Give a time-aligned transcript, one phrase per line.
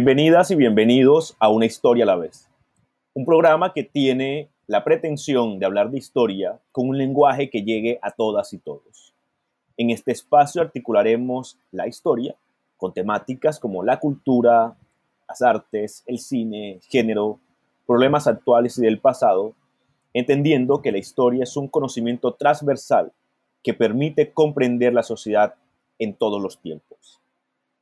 [0.00, 2.48] Bienvenidas y bienvenidos a Una Historia a la vez,
[3.14, 7.98] un programa que tiene la pretensión de hablar de historia con un lenguaje que llegue
[8.00, 9.12] a todas y todos.
[9.76, 12.36] En este espacio articularemos la historia
[12.76, 14.76] con temáticas como la cultura,
[15.26, 17.40] las artes, el cine, género,
[17.84, 19.56] problemas actuales y del pasado,
[20.14, 23.12] entendiendo que la historia es un conocimiento transversal
[23.64, 25.56] que permite comprender la sociedad
[25.98, 27.20] en todos los tiempos.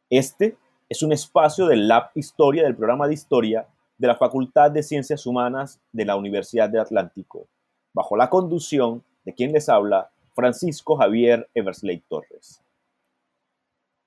[0.08, 0.56] Este
[0.88, 3.66] es un espacio del Lab Historia del programa de Historia
[3.98, 7.48] de la Facultad de Ciencias Humanas de la Universidad de Atlántico,
[7.92, 12.62] bajo la conducción de quien les habla, Francisco Javier Eversley Torres.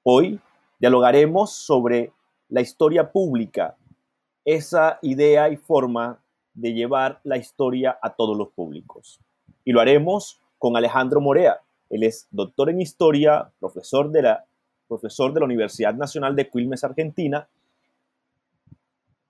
[0.03, 0.39] Hoy
[0.79, 2.13] dialogaremos sobre
[2.47, 3.75] la historia pública,
[4.45, 6.21] esa idea y forma
[6.53, 9.19] de llevar la historia a todos los públicos.
[9.65, 11.59] Y lo haremos con Alejandro Morea.
[11.89, 14.45] Él es doctor en historia, profesor de la,
[14.89, 17.47] profesor de la Universidad Nacional de Quilmes, Argentina.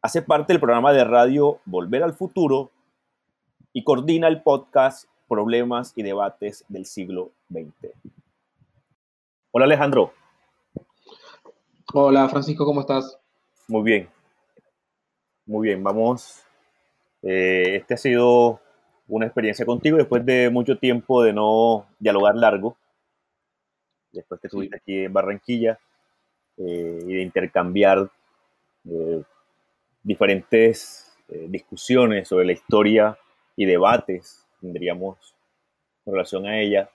[0.02, 2.72] Hace parte del programa de radio Volver al Futuro
[3.74, 7.92] y coordina el podcast Problemas y Debates del siglo XX.
[9.52, 10.14] Hola Alejandro.
[11.94, 13.20] Hola Francisco, ¿cómo estás?
[13.68, 14.10] Muy bien.
[15.46, 16.42] Muy bien, vamos.
[17.22, 18.62] Eh, este ha sido
[19.08, 22.78] una experiencia contigo después de mucho tiempo de no dialogar largo.
[24.12, 25.80] Después que estuviste aquí en Barranquilla
[26.58, 28.10] eh, y de intercambiar
[28.90, 29.22] eh,
[30.04, 31.06] diferentes
[31.48, 33.16] discusiones sobre la historia
[33.56, 35.36] y debates, tendríamos
[36.06, 36.90] en relación a ella.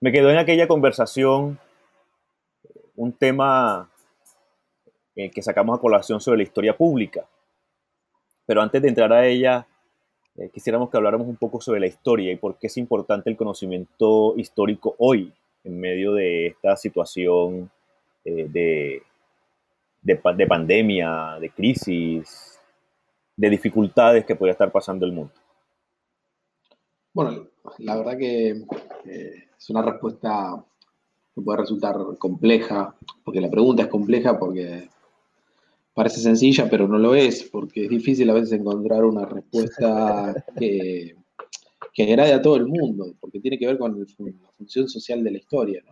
[0.00, 1.60] Me quedó en aquella conversación
[2.96, 3.90] un tema
[5.16, 7.26] eh, que sacamos a colación sobre la historia pública.
[8.46, 9.66] Pero antes de entrar a ella,
[10.36, 13.36] eh, quisiéramos que habláramos un poco sobre la historia y por qué es importante el
[13.36, 17.70] conocimiento histórico hoy, en medio de esta situación
[18.24, 19.02] eh, de,
[20.02, 22.58] de, pandemia, de crisis,
[23.36, 25.32] de dificultades que puede estar pasando el mundo.
[27.12, 27.46] Bueno,
[27.78, 28.64] la verdad que
[29.04, 30.64] es una respuesta
[31.34, 34.88] que puede resultar compleja, porque la pregunta es compleja porque
[35.94, 41.16] parece sencilla, pero no lo es, porque es difícil a veces encontrar una respuesta que,
[41.92, 45.30] que agrade a todo el mundo, porque tiene que ver con la función social de
[45.30, 45.82] la historia.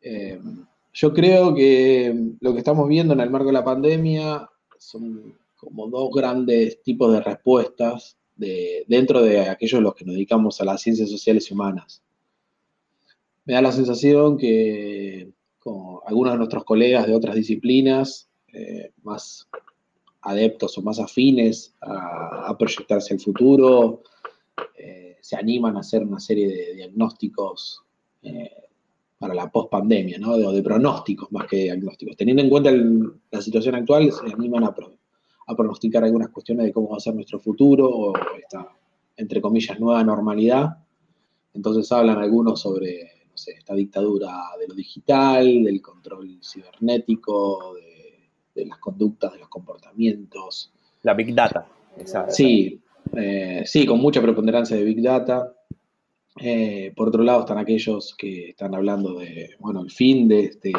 [0.00, 0.38] Eh,
[0.92, 5.88] yo creo que lo que estamos viendo en el marco de la pandemia son como
[5.88, 10.82] dos grandes tipos de respuestas de, dentro de aquellos los que nos dedicamos a las
[10.82, 12.04] ciencias sociales y humanas
[13.44, 15.30] me da la sensación que
[16.06, 19.48] algunos de nuestros colegas de otras disciplinas, eh, más
[20.22, 24.02] adeptos o más afines a, proyectarse al futuro,
[24.78, 27.82] eh, se animan a hacer una serie de diagnósticos
[28.22, 28.50] eh,
[29.18, 30.36] para la post-pandemia, ¿no?
[30.36, 32.16] De, de, pronósticos más que diagnósticos.
[32.16, 32.70] Teniendo en cuenta
[33.30, 34.74] la situación actual, se animan a,
[35.46, 38.68] a, pronosticar algunas cuestiones de cómo va a ser nuestro futuro o esta,
[39.16, 40.78] entre comillas, nueva normalidad.
[41.52, 47.93] Entonces hablan algunos sobre esta dictadura de lo digital, del control cibernético, de,
[48.56, 50.72] las conductas, de los comportamientos.
[51.02, 51.66] La Big Data.
[52.28, 52.80] sí,
[53.16, 55.52] eh, sí, con mucha preponderancia de Big Data.
[56.40, 60.72] Eh, por otro lado están aquellos que están hablando de, bueno, el fin de este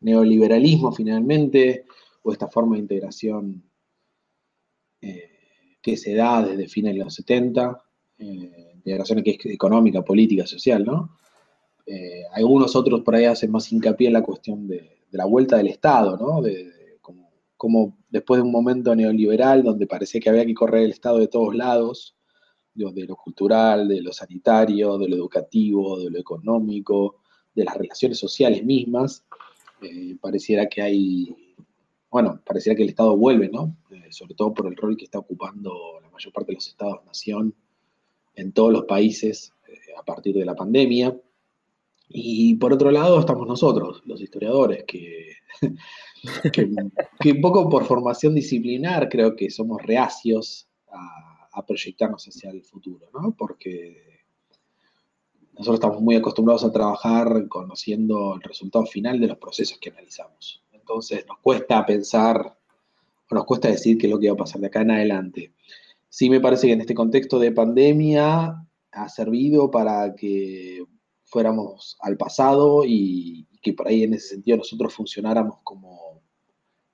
[0.00, 1.86] neoliberalismo finalmente,
[2.22, 3.64] o esta forma de integración
[5.00, 5.30] eh,
[5.82, 7.82] que se da desde fines de los 70,
[8.18, 11.16] integración que es económica, política, social, ¿no?
[12.32, 16.16] Algunos otros por ahí hacen más hincapié en la cuestión de, la vuelta del Estado,
[16.16, 16.40] ¿no?
[16.42, 16.75] De,
[17.56, 21.28] como, después de un momento neoliberal donde parecía que había que correr el Estado de
[21.28, 22.16] todos lados,
[22.74, 27.22] de, lo cultural, de lo sanitario, de lo educativo, de lo económico,
[27.54, 29.24] de las relaciones sociales mismas,
[29.80, 31.54] eh, pareciera que hay,
[32.10, 33.76] bueno, pareciera que el Estado vuelve, ¿no?
[33.90, 37.54] Eh, sobre todo por el rol que está ocupando la mayor parte de los Estados-nación
[38.34, 39.52] en todos los países
[39.98, 41.16] a partir de la pandemia.
[42.08, 45.36] Y por otro lado estamos nosotros, los historiadores, que,
[46.52, 53.08] que, un poco por formación disciplinar creo que somos reacios a, proyectarnos hacia el futuro,
[53.14, 53.34] ¿no?
[53.36, 54.20] Porque
[55.54, 60.62] nosotros estamos muy acostumbrados a trabajar conociendo el resultado final de los procesos que analizamos.
[60.70, 62.58] Entonces nos cuesta pensar,
[63.30, 65.54] o nos cuesta decir qué es lo que va a pasar de acá en adelante.
[66.10, 68.62] Sí me parece que en este contexto de pandemia
[68.92, 70.84] ha servido para que
[71.36, 76.22] fuéramos al pasado y, que por ahí en ese sentido nosotros funcionáramos como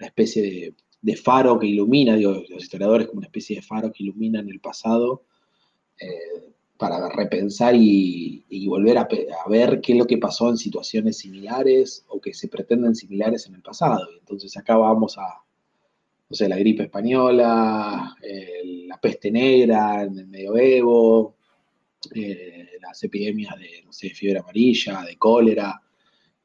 [0.00, 4.02] una especie de, faro que ilumina, digo, los historiadores como una especie de faro que
[4.02, 5.22] ilumina en el pasado,
[5.96, 9.08] eh, para repensar y, volver a,
[9.48, 13.54] ver qué es lo que pasó en situaciones similares o que se pretenden similares en
[13.54, 14.08] el pasado.
[14.18, 15.44] Entonces acá vamos a,
[16.28, 18.16] no sé, la gripe española,
[18.86, 21.36] la peste negra en el medioevo,
[22.14, 25.82] eh, las epidemias de, fiebre amarilla, de cólera,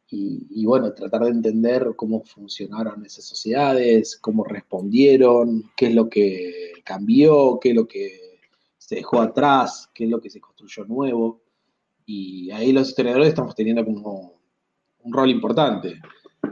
[0.09, 6.71] y, bueno, tratar de entender cómo funcionaron esas sociedades, cómo respondieron, qué es lo que
[6.85, 8.39] cambió, qué es lo que
[8.77, 11.41] se dejó atrás, qué es lo que se construyó nuevo.
[12.05, 14.39] Y ahí los historiadores estamos teniendo como
[14.99, 15.99] un rol importante.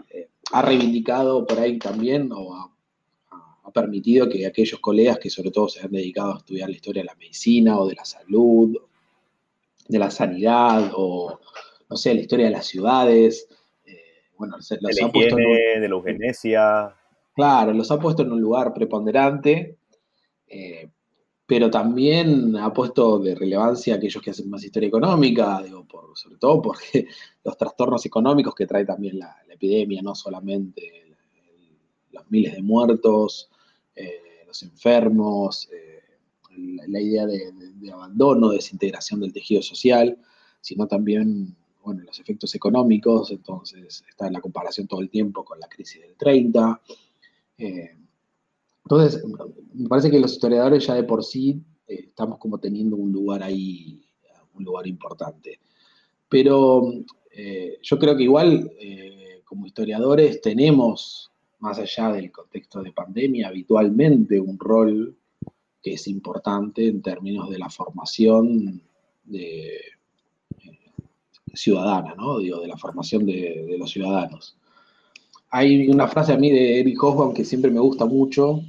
[0.10, 2.72] Eh, ha reivindicado por ahí también, o ha,
[3.74, 7.08] permitido que aquellos colegas que sobre todo se han dedicado a estudiar la historia de
[7.08, 8.74] la medicina o de la salud,
[9.88, 11.40] de la sanidad, o
[11.90, 13.48] no sé, la historia de las ciudades.
[13.86, 14.02] Eh,
[14.38, 16.96] bueno, los ha puesto en de la eugenesia.
[17.34, 19.78] Claro, los ha puesto en un lugar preponderante,
[20.48, 20.90] eh,
[21.46, 26.38] pero también ha puesto de relevancia aquellos que hacen más historia económica, digo, por, sobre
[26.38, 27.08] todo porque
[27.44, 31.16] los trastornos económicos que trae también la, epidemia, no solamente
[32.12, 33.50] los miles de muertos,
[33.96, 35.70] eh, los enfermos,
[36.58, 37.54] la, idea de,
[37.92, 40.18] abandono, desintegración del tejido social,
[40.62, 45.68] sino también bueno, los efectos económicos, entonces está la comparación todo el tiempo con la
[45.68, 46.82] crisis del 30.
[47.60, 47.96] Eh,
[48.84, 49.24] entonces,
[49.74, 53.44] me parece que los historiadores ya de por sí eh, estamos como teniendo un lugar
[53.44, 54.02] ahí,
[54.56, 55.60] un lugar importante.
[56.28, 56.92] Pero
[57.32, 58.72] eh, yo creo que igual,
[59.44, 65.16] como historiadores, tenemos, más allá del contexto de pandemia, habitualmente un rol
[65.86, 68.82] que es importante en términos de la formación
[69.24, 69.80] de
[71.54, 72.40] ciudadana, ¿no?
[72.40, 74.58] Digo, de la formación de, los ciudadanos.
[75.52, 78.62] Hay una frase a mí de Eric Hobsbawm que siempre me gusta mucho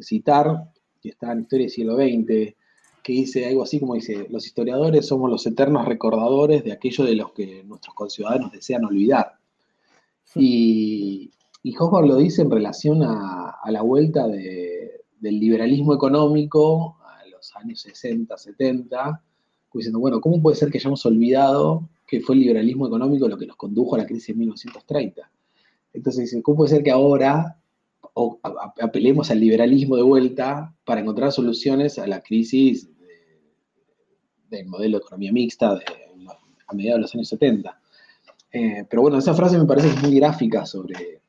[0.00, 0.72] citar,
[1.02, 2.54] que está en Historia del siglo XX,
[3.02, 7.16] que dice algo así como dice, los historiadores somos los eternos recordadores de aquello de
[7.16, 9.34] los que nuestros conciudadanos desean olvidar.
[10.34, 11.32] Y,
[11.62, 14.26] y Hobsbawm lo dice en relación a, la vuelta
[15.22, 19.22] del liberalismo económico a los años 60, 70,
[19.72, 23.46] diciendo, bueno, ¿cómo puede ser que hayamos olvidado que fue el liberalismo económico lo que
[23.46, 25.30] nos condujo a la crisis de 1930.
[25.94, 27.56] Entonces, ¿cómo puede ser que ahora
[28.82, 32.90] apelemos al liberalismo de vuelta para encontrar soluciones a la crisis
[34.50, 35.80] del modelo de economía mixta
[36.66, 37.80] a mediados de los años 70?
[38.52, 41.22] Eh, pero bueno, esa frase me parece que es muy gráfica sobre,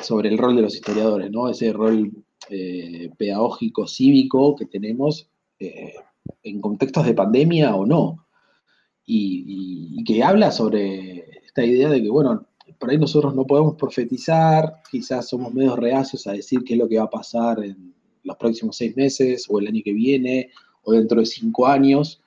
[0.00, 1.48] sobre el rol de los historiadores, ¿no?
[1.48, 5.94] Ese rol eh, pedagógico, cívico que tenemos eh,
[6.42, 8.26] en contextos de pandemia o no.
[9.06, 12.46] Y, que habla sobre esta idea de que, bueno,
[12.78, 16.88] por ahí nosotros no podemos profetizar, quizás somos medio reacios a decir qué es lo
[16.88, 20.50] que va a pasar en los próximos seis meses o el año que viene
[20.82, 22.22] o dentro de cinco años,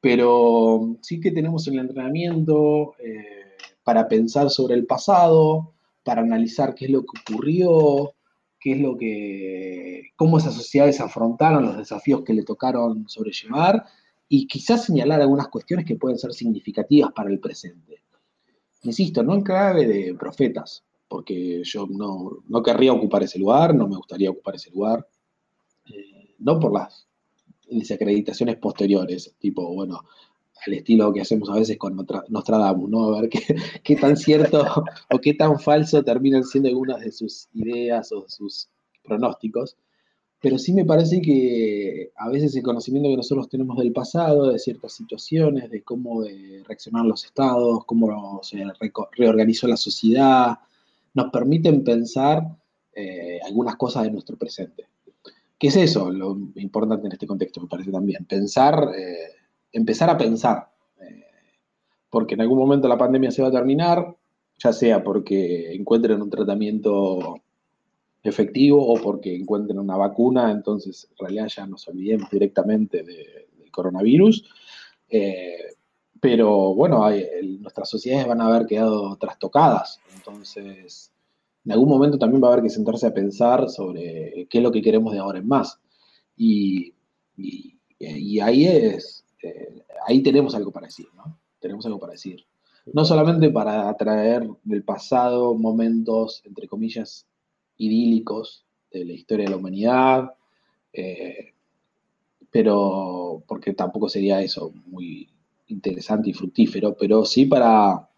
[0.00, 3.54] pero sí que tenemos el entrenamiento eh,
[3.84, 5.72] para pensar sobre el pasado,
[6.02, 8.14] para analizar qué es lo que ocurrió,
[8.62, 13.84] qué es lo que, cómo esas sociedades afrontaron los desafíos que le tocaron sobrellevar
[14.28, 18.02] y quizás señalar algunas cuestiones que pueden ser significativas para el presente.
[18.82, 23.96] Insisto, no en clave de profetas, porque yo no, querría ocupar ese lugar, no me
[23.96, 25.06] gustaría ocupar ese lugar,
[25.86, 27.06] eh, no por las
[27.68, 30.00] desacreditaciones posteriores, tipo, bueno,
[30.66, 31.96] al estilo que hacemos a veces con
[32.28, 33.14] Nostradamus, ¿no?
[33.14, 33.40] A ver qué,
[33.84, 34.64] qué tan cierto
[35.10, 38.68] o qué tan falso terminan siendo algunas de sus ideas o sus
[39.02, 39.76] pronósticos
[40.42, 44.58] pero sí me parece que a veces el conocimiento que nosotros tenemos del pasado, de
[44.58, 48.64] ciertas situaciones, de cómo eh, reaccionaron los estados, cómo se
[49.12, 50.58] reorganizó la sociedad,
[51.14, 52.42] nos permiten pensar
[52.92, 54.88] eh, algunas cosas de nuestro presente.
[55.56, 56.10] ¿Qué es eso?
[56.10, 58.24] Lo importante en este contexto, me parece también.
[58.24, 59.41] Pensar, eh,
[59.72, 60.68] empezar a pensar.
[62.10, 64.14] porque en algún momento la pandemia se va a terminar,
[64.58, 67.40] ya sea porque encuentren un tratamiento
[68.22, 74.44] efectivo o porque encuentren una vacuna, entonces en realidad ya nos olvidemos directamente del coronavirus.
[75.08, 75.74] Eh,
[76.20, 77.04] pero bueno,
[77.60, 81.12] nuestras sociedades van a haber quedado trastocadas, entonces
[81.64, 84.72] en algún momento también va a haber que sentarse a pensar sobre qué es lo
[84.72, 85.80] que queremos de ahora en más.
[86.36, 86.94] Y,
[88.40, 91.38] ahí es, eh, ahí tenemos algo para decir, ¿no?
[91.60, 92.44] Tenemos algo para decir.
[92.92, 97.26] No solamente para atraer del pasado momentos, entre comillas,
[97.76, 100.34] idílicos de la historia de la humanidad,
[100.92, 101.54] eh,
[102.50, 105.28] pero porque tampoco sería eso muy
[105.68, 108.08] interesante y fructífero, pero sí para,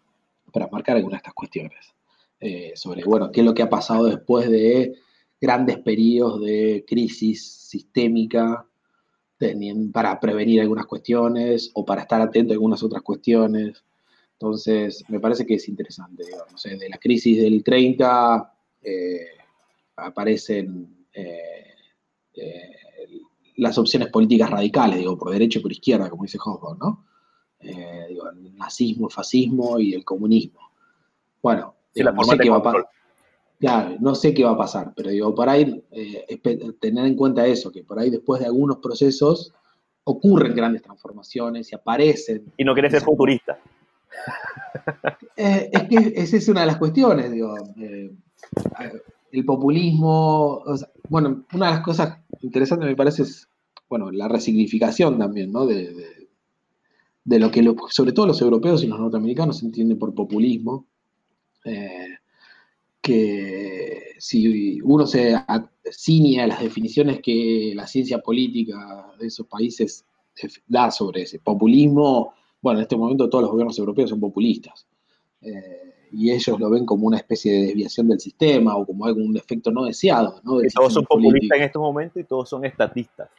[0.51, 1.95] para marcar algunas de estas cuestiones.
[2.39, 4.95] Eh, sobre, bueno, qué es lo que ha pasado después de
[5.39, 8.67] grandes periodos de crisis sistémica
[9.91, 13.83] para prevenir algunas cuestiones o para estar atento a algunas otras cuestiones.
[14.33, 16.23] Entonces, me parece que es interesante.
[16.51, 19.27] No sé, de la crisis del 30 eh,
[19.97, 21.73] aparecen eh,
[22.33, 22.71] eh,
[23.57, 27.05] las opciones políticas radicales, digo, por derecha y por izquierda, como dice Hobsbawm, ¿no?
[28.07, 30.59] digo, el nazismo, el fascismo y el comunismo.
[31.41, 32.87] Bueno, no sé qué va a pasar.
[33.65, 35.83] Claro, no sé qué va a pasar, pero digo, por ahí
[36.79, 39.55] tener en cuenta eso, que por ahí después de algunos procesos
[40.03, 42.53] ocurren grandes transformaciones y aparecen.
[42.57, 43.59] Y no querés ser futurista.
[45.37, 47.55] Eh, es que esa es una de las cuestiones, digo.
[47.77, 48.13] Eh,
[49.31, 50.63] el populismo,
[51.09, 53.49] bueno, una de las cosas interesantes me parece es,
[53.89, 55.65] bueno, la resignificación también, ¿no?
[55.65, 56.27] De,
[57.25, 60.85] lo que, sobre todo los europeos y los norteamericanos entienden por populismo.
[61.65, 62.15] Eh,
[63.05, 65.35] que si uno se
[65.91, 70.03] ciñe a las definiciones que la ciencia política de esos países
[70.67, 74.87] da sobre ese populismo, bueno, en este momento todos los gobiernos europeos son populistas.
[75.41, 79.37] Eh, y ellos lo ven como una especie de desviación del sistema o como algún
[79.37, 80.41] efecto no deseado.
[80.43, 80.59] ¿no?
[80.73, 83.29] todos son populistas en estos momentos y todos son estatistas.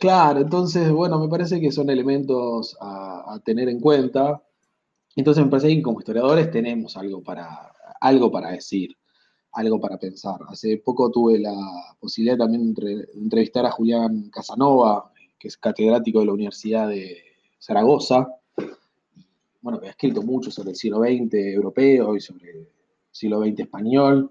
[0.00, 4.42] Claro, entonces, bueno, me parece que son elementos a, tener en cuenta.
[5.14, 7.72] Entonces me parece que como historiadores tenemos algo para,
[8.02, 8.96] algo para decir,
[9.52, 10.40] algo para pensar.
[10.48, 11.54] Hace poco tuve la
[12.00, 17.18] posibilidad también de entrevistar a Julián Casanova, que es catedrático de la Universidad de
[17.60, 18.28] Zaragoza,
[19.60, 22.68] bueno, que ha escrito mucho sobre el siglo XX europeo y sobre el
[23.10, 24.30] siglo XX español,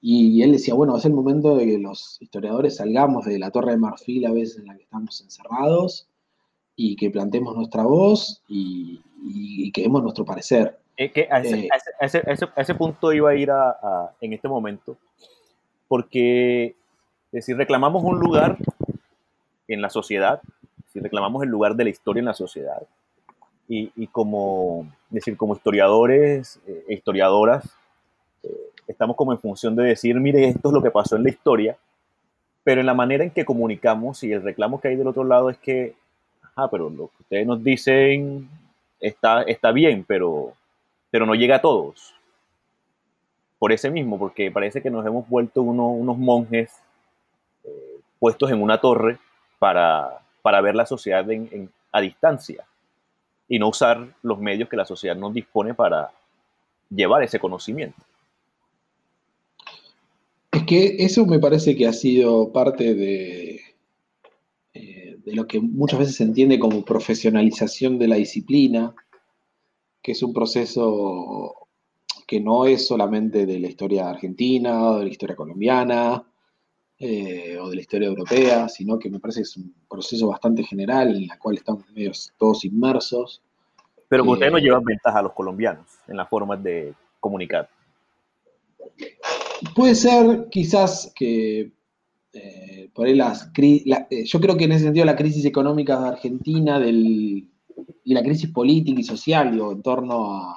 [0.00, 3.72] y él decía, bueno, es el momento de que los historiadores salgamos de la torre
[3.72, 6.08] de marfil a veces en la que estamos encerrados
[6.74, 9.02] y que plantemos nuestra voz y,
[9.72, 10.80] que demos nuestro parecer.
[11.08, 13.48] Que a, ese, punto iba a ir
[14.20, 14.98] en este momento,
[15.88, 16.76] porque
[17.40, 18.58] si reclamamos un lugar
[19.66, 20.42] en la sociedad,
[20.92, 22.82] si reclamamos el lugar de la historia en la sociedad.
[23.72, 27.64] Y, como, decir, como historiadores e historiadoras,
[28.42, 28.50] eh,
[28.88, 31.76] estamos como en función de decir, mire, esto es lo que pasó en la historia,
[32.64, 35.50] pero en la manera en que comunicamos y el reclamo que hay del otro lado
[35.50, 35.94] es que,
[36.56, 38.48] ah, pero lo que ustedes nos dicen
[38.98, 40.54] está, está bien, pero,
[41.10, 42.14] pero no llega a todos.
[43.58, 46.72] Por ese mismo, porque parece que nos hemos vuelto unos monjes
[47.64, 49.18] eh, puestos en una torre
[49.58, 51.26] para, para ver la sociedad
[51.92, 52.64] a distancia
[53.48, 56.10] y no usar los medios que la sociedad nos dispone para
[56.88, 58.00] llevar ese conocimiento.
[60.52, 63.60] Es que eso me parece que ha sido parte de,
[64.74, 68.94] eh, de lo que muchas veces se entiende como profesionalización de la disciplina,
[70.02, 71.54] que es un proceso
[72.26, 76.24] que no es solamente de la historia argentina o de la historia colombiana,
[77.02, 80.62] eh, o de la historia europea, sino que me parece que es un proceso bastante
[80.62, 81.84] general en el cual estamos
[82.36, 83.42] todos inmersos.
[84.08, 87.68] Pero que ustedes nos llevan ventaja a los colombianos en la forma de comunicar.
[89.74, 91.72] Puede ser quizás que
[92.32, 96.08] eh, por ahí las eh, yo creo que en ese sentido la crisis económica de
[96.08, 97.49] Argentina del,
[98.04, 100.54] y la crisis política y social digo, en torno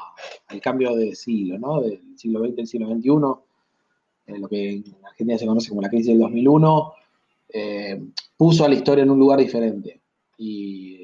[0.48, 1.82] al cambio de siglo, ¿no?
[1.82, 6.08] del siglo XX al siglo XXI, lo que en Argentina se conoce como la crisis
[6.08, 6.94] del 2001,
[7.50, 8.02] eh,
[8.38, 10.02] puso a la historia en un lugar diferente.
[10.38, 11.02] Y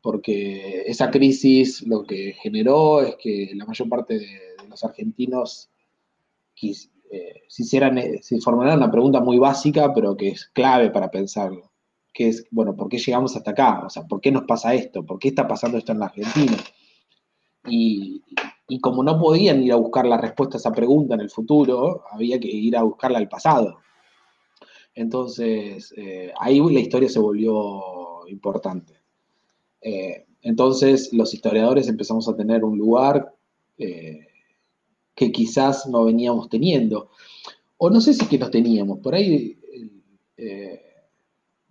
[0.00, 4.28] porque esa crisis lo que generó es que la mayor parte de,
[4.68, 5.70] los argentinos
[6.60, 11.10] eh, se, hicieran, eh, se formularan una pregunta muy básica, pero que es clave para
[11.10, 11.70] pensarlo,
[12.14, 13.82] que es, bueno, ¿por qué llegamos hasta acá?
[13.84, 15.04] O sea, ¿por qué nos pasa esto?
[15.04, 16.56] ¿Por qué está pasando esto en la Argentina?
[17.66, 18.22] Y,
[18.68, 22.04] y como no podían ir a buscar la respuesta a esa pregunta en el futuro,
[22.10, 23.78] había que ir a buscarla al pasado.
[24.94, 28.94] Entonces, eh, ahí la historia se volvió importante.
[29.80, 33.34] Eh, entonces, los historiadores empezamos a tener un lugar
[33.76, 34.28] eh,
[35.16, 37.10] que quizás no veníamos teniendo.
[37.76, 39.58] O no sé si que no teníamos, por ahí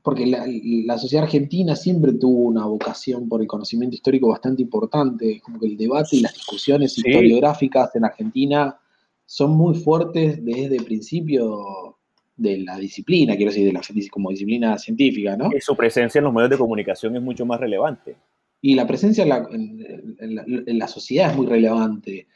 [0.04, 5.60] porque la, sociedad argentina siempre tuvo una vocación por el conocimiento histórico bastante importante, como
[5.62, 8.78] que el debate y las discusiones historiográficas en Argentina
[9.26, 11.98] son muy fuertes desde el principio
[12.36, 13.82] de la disciplina, quiero decir, de la,
[14.12, 15.50] como disciplina científica, ¿no?
[15.56, 18.18] Y su presencia en los medios de comunicación es mucho más relevante.
[18.60, 22.28] Y la presencia en la, sociedad es muy relevante.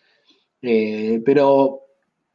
[0.62, 1.87] Eh, pero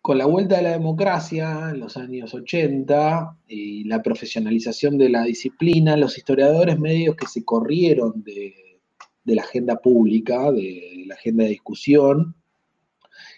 [0.03, 5.23] con la vuelta de la democracia en los años 80 y la profesionalización de la
[5.23, 8.81] disciplina, los historiadores medios que se corrieron de,
[9.25, 12.35] la agenda pública, de la agenda de discusión,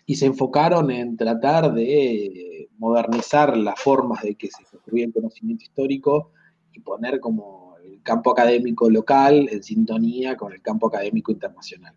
[0.07, 5.65] y se enfocaron en tratar de modernizar las formas de que se construía el conocimiento
[5.65, 6.31] histórico
[6.73, 11.95] y poner como el campo académico local en sintonía con el campo académico internacional.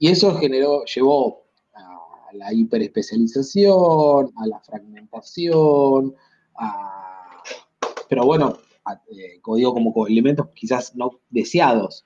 [0.00, 1.41] Y eso generó, llevó
[2.32, 6.14] a la hiperespecialización, a la fragmentación,
[8.08, 8.58] pero bueno,
[9.10, 12.04] eh, como digo, como elementos quizás no deseados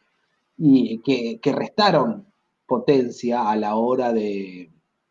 [0.56, 2.26] y que, restaron
[2.66, 4.70] potencia a la hora de,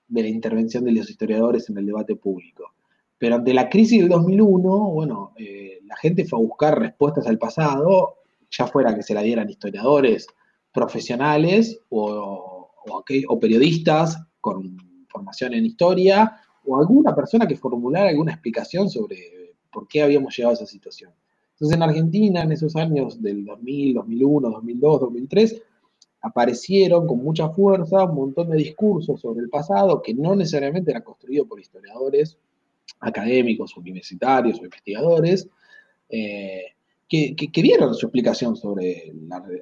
[0.09, 2.73] la intervención de los historiadores en el debate público.
[3.17, 7.37] Pero ante la crisis del 2001, bueno, eh, la gente fue a buscar respuestas al
[7.37, 8.15] pasado,
[8.51, 10.27] ya fuera que se la dieran historiadores
[10.71, 12.71] profesionales o,
[13.27, 14.77] o periodistas con
[15.15, 20.51] formación en historia, o alguna persona que formulara alguna explicación sobre por qué habíamos llegado
[20.51, 21.11] a esa situación.
[21.53, 25.61] Entonces en Argentina, en esos años del 2000, 2001, 2002, 2003,
[26.21, 31.03] aparecieron con mucha fuerza un montón de discursos sobre el pasado que no necesariamente eran
[31.03, 32.37] construidos por historiadores
[32.99, 35.47] académicos, universitarios o investigadores,
[36.09, 36.63] eh,
[37.07, 39.13] que, que, dieron su explicación sobre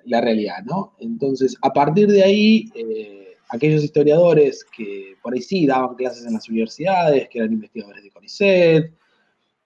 [0.05, 0.93] la, realidad, ¿no?
[0.99, 6.33] Entonces, a partir de ahí, eh, aquellos historiadores que por ahí sí daban clases en
[6.33, 8.91] las universidades, que eran investigadores de CONICET,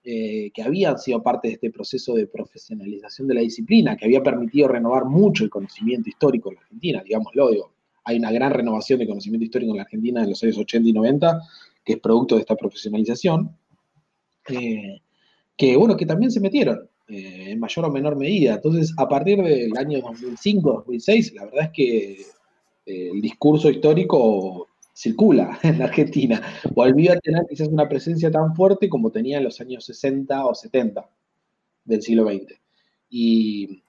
[0.04, 4.22] eh, que habían sido parte de este proceso de profesionalización de la disciplina, que había
[4.22, 7.72] permitido renovar mucho el conocimiento histórico en la Argentina, digámoslo, digo,
[8.04, 10.92] hay una gran renovación de conocimiento histórico en la Argentina en los años 80 y
[10.92, 11.40] 90,
[11.82, 13.56] que es producto de esta profesionalización,
[14.50, 15.00] eh,
[15.56, 18.56] que bueno, que también se metieron eh, en mayor o menor medida.
[18.56, 22.37] Entonces, a partir del año 2005, 2006, la verdad es que
[22.88, 24.68] el discurso histórico
[24.98, 26.42] circula en la Argentina.
[26.74, 30.54] Volvió a tener quizás una presencia tan fuerte como tenía en los años 60 o
[30.54, 31.08] 70
[31.84, 32.60] del siglo XX.
[33.10, 33.82] Y,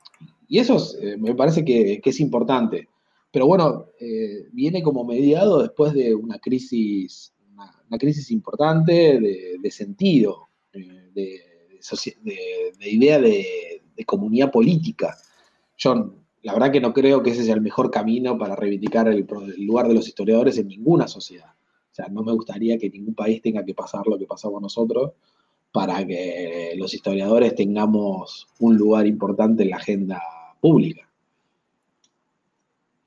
[0.50, 2.90] eso eh, me parece que, es importante.
[3.32, 7.34] Pero bueno, eh, viene como mediado después de una crisis,
[7.88, 9.20] una, crisis importante
[9.62, 15.16] de, sentido, eh, de, idea de, comunidad política.
[15.82, 19.28] John, la verdad que no creo que ese sea el mejor camino para reivindicar el,
[19.58, 21.52] lugar de los historiadores en ninguna sociedad.
[21.92, 25.12] O sea, no me gustaría que ningún país tenga que pasar lo que pasamos nosotros
[25.72, 30.22] para que los historiadores tengamos un lugar importante en la agenda
[30.62, 31.08] pública.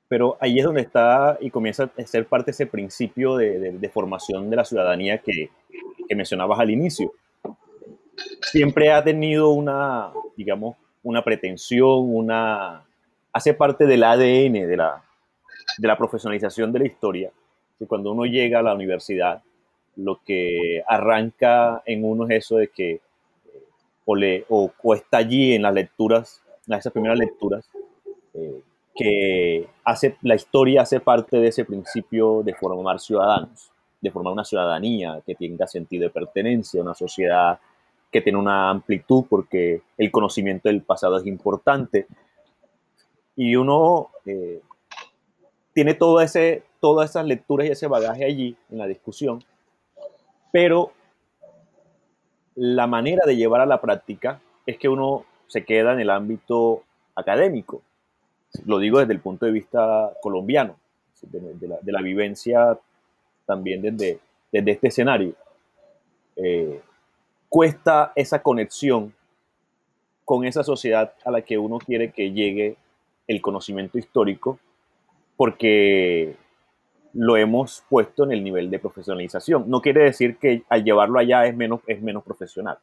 [0.07, 4.55] Pero ahí es donde está y comienza a ser parte ese principio de, formación de
[4.55, 5.49] la ciudadanía que,
[6.07, 7.13] que mencionabas al inicio.
[8.41, 12.85] Siempre ha tenido una, digamos, una pretensión, una,
[13.33, 15.03] hace parte del ADN de la,
[15.77, 17.31] de la profesionalización de la historia.
[17.77, 19.41] Que cuando uno llega a la universidad,
[19.95, 23.01] lo que arranca en uno es eso de que eh,
[24.05, 27.67] o, le, o, está allí en las lecturas, en esas primeras lecturas,
[28.35, 28.61] eh,
[28.95, 34.45] que hace, la historia hace parte de ese principio de formar ciudadanos, de formar una
[34.45, 37.59] ciudadanía que tenga sentido de pertenencia, una sociedad
[38.11, 42.05] que tiene una amplitud, porque el conocimiento del pasado es importante,
[43.35, 44.61] y uno eh,
[45.73, 49.43] tiene todo ese, todas esas lecturas y ese bagaje allí en la discusión,
[50.51, 50.91] pero
[52.55, 56.83] la manera de llevar a la práctica es que uno se queda en el ámbito
[57.15, 57.81] académico.
[58.65, 60.75] Lo digo desde el punto de vista colombiano,
[61.21, 62.77] de, la, vivencia
[63.45, 64.19] también desde,
[64.51, 65.33] desde este escenario.
[66.35, 66.81] Eh,
[67.49, 69.13] cuesta esa conexión
[70.25, 72.77] con esa sociedad a la que uno quiere que llegue
[73.27, 74.59] el conocimiento histórico
[75.37, 76.35] porque
[77.13, 79.69] lo hemos puesto en el nivel de profesionalización.
[79.69, 82.77] No quiere decir que al llevarlo allá es menos, es menos profesional.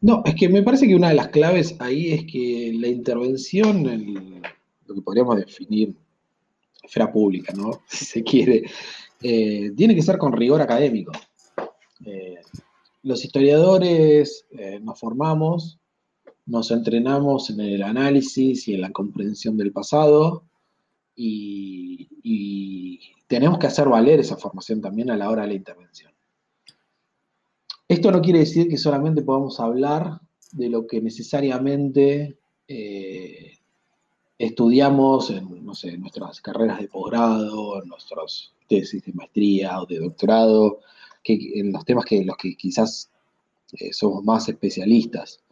[0.00, 3.88] No, es que me parece que una de las claves ahí es que la intervención,
[3.88, 4.42] en
[4.86, 5.96] lo que podríamos definir
[6.82, 7.82] esfera pública, ¿no?
[7.88, 8.64] Si se quiere,
[9.22, 11.12] eh, tiene que ser con rigor académico.
[12.04, 12.36] Eh,
[13.02, 15.77] los historiadores eh, nos formamos
[16.48, 20.44] nos entrenamos en el análisis y en la comprensión del pasado
[21.14, 22.08] y,
[23.26, 26.10] tenemos que hacer valer esa formación también a la hora de la intervención.
[27.86, 33.58] Esto no quiere decir que solamente podamos hablar de lo que necesariamente eh,
[34.38, 40.80] estudiamos en, nuestras carreras de posgrado, en nuestras tesis de maestría o de doctorado,
[41.22, 43.10] que, en los temas que los que quizás
[43.72, 45.42] eh, somos más especialistas.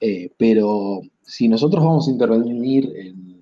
[0.00, 3.36] Eh, pero si nosotros vamos a intervenir en,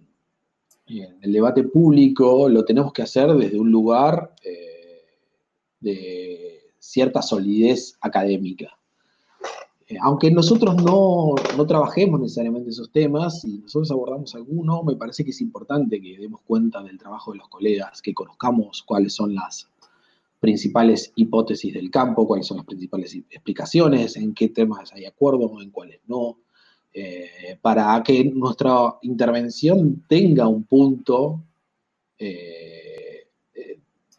[0.87, 5.03] el debate público, lo tenemos que hacer desde un lugar eh,
[5.81, 8.79] de cierta solidez académica.
[9.89, 15.25] Eh, aunque nosotros no, no, trabajemos necesariamente esos temas, y nosotros abordamos alguno, me parece
[15.25, 19.35] que es importante que demos cuenta del trabajo de los colegas, que conozcamos cuáles son
[19.35, 19.69] las
[20.41, 25.71] principales hipótesis del campo, cuáles son las principales explicaciones, en qué temas hay acuerdo, en
[25.71, 26.39] cuáles no,
[26.95, 31.43] eh, para que nuestra intervención tenga un punto
[32.17, 33.27] eh,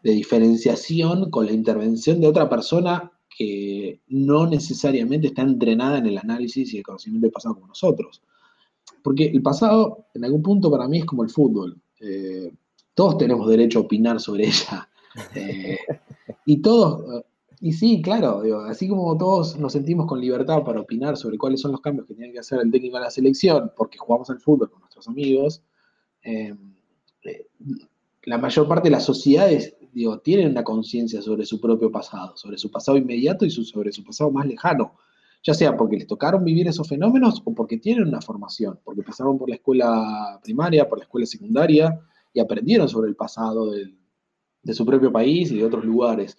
[0.04, 6.18] de diferenciación con la intervención de otra persona que no necesariamente está entrenada en el
[6.18, 8.22] análisis y el conocimiento del pasado como nosotros.
[9.02, 11.82] Porque el pasado, en algún punto, para mí es como el fútbol.
[12.00, 12.52] Eh,
[12.94, 14.90] todos tenemos derecho a opinar sobre ella.
[15.34, 15.78] Eh,
[16.46, 17.24] y todos,
[17.60, 21.72] y sí, claro, así como todos nos sentimos con libertad para opinar sobre cuáles son
[21.72, 24.70] los cambios que tiene que hacer el técnico de la selección, porque jugamos al fútbol
[24.70, 25.62] con nuestros amigos,
[26.24, 26.56] eh,
[28.24, 29.76] la mayor parte de las sociedades
[30.24, 34.30] tienen una conciencia sobre su propio pasado, sobre su pasado inmediato y sobre su pasado
[34.32, 34.96] más lejano,
[35.44, 39.38] ya sea porque les tocaron vivir esos fenómenos o porque tienen una formación, porque pasaron
[39.38, 42.02] por la escuela primaria, por la escuela secundaria
[42.34, 46.38] y aprendieron sobre el pasado de su propio país y de otros lugares.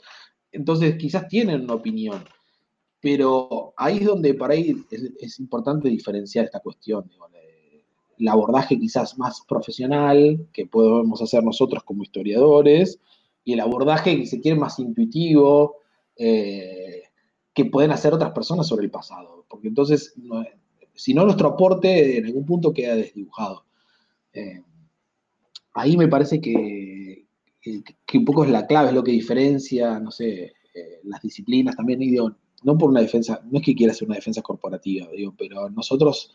[0.56, 2.24] Entonces, quizás tienen una opinión,
[3.00, 7.10] pero ahí es donde para ahí es, importante diferenciar esta cuestión.
[8.18, 12.98] el abordaje quizás más profesional que podemos hacer nosotros como historiadores
[13.44, 15.76] y el abordaje que se quiere más intuitivo
[16.16, 17.02] eh,
[17.52, 19.44] que pueden hacer otras personas sobre el pasado.
[19.48, 20.14] Porque entonces,
[20.94, 23.66] si no, nuestro aporte en algún punto queda desdibujado.
[24.32, 24.62] Eh,
[25.74, 26.95] ahí me parece que,
[28.14, 32.00] un poco es la clave, es lo que diferencia, no sé, eh, las disciplinas también,
[32.62, 36.34] no por una defensa, no es que quiera hacer una defensa corporativa, digo, pero nosotros,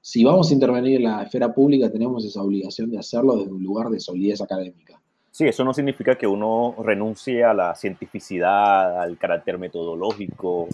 [0.00, 3.62] si vamos a intervenir en la esfera pública, tenemos esa obligación de hacerlo desde un
[3.62, 5.00] lugar de solidez académica.
[5.30, 10.68] Sí, eso no significa que uno renuncie a la cientificidad, al carácter metodológico,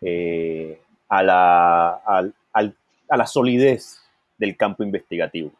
[0.00, 1.90] eh, a, la,
[2.52, 4.00] a, la solidez
[4.38, 5.52] del campo investigativo.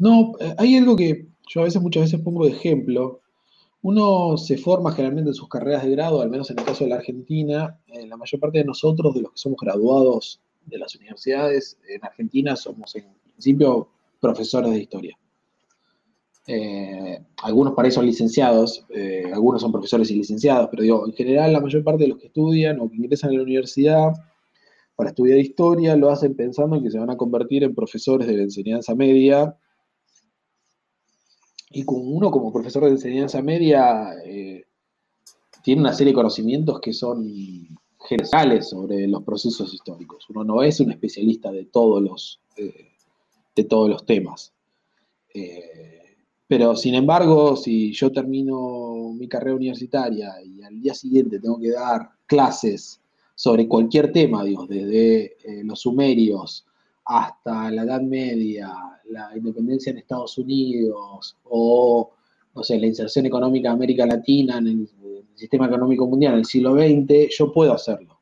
[0.00, 3.20] No, eh, hay algo que yo a veces, muchas veces pongo de ejemplo.
[3.82, 6.90] Uno se forma generalmente en sus carreras de grado, al menos en el caso de
[6.90, 10.94] la Argentina, eh, la mayor parte de nosotros, de los que somos graduados de las
[10.96, 13.88] universidades en Argentina, somos en principio
[14.20, 15.18] profesores de historia.
[16.46, 18.84] Eh, algunos para eso son licenciados,
[19.32, 22.26] algunos son profesores y licenciados, pero digo, en general la mayor parte de los que
[22.26, 24.12] estudian o que ingresan a la universidad
[24.96, 28.36] para estudiar historia lo hacen pensando en que se van a convertir en profesores de
[28.36, 29.56] la enseñanza media.
[31.70, 34.64] Y uno como profesor de enseñanza media eh,
[35.62, 37.78] tiene una serie de conocimientos que son
[38.08, 40.28] generales sobre los procesos históricos.
[40.30, 42.40] Uno no es un especialista de todos los,
[43.54, 44.52] de todos los temas.
[46.50, 51.70] Pero sin embargo, si yo termino mi carrera universitaria y al día siguiente tengo que
[51.70, 53.00] dar clases
[53.36, 56.66] sobre cualquier tema, digo, desde eh, los sumerios
[57.10, 58.72] hasta la Edad Media,
[59.08, 62.12] la independencia en Estados Unidos o,
[62.54, 64.88] no sé, la inserción económica de América Latina en el,
[65.34, 68.20] sistema económico mundial en el siglo XX, yo puedo hacerlo.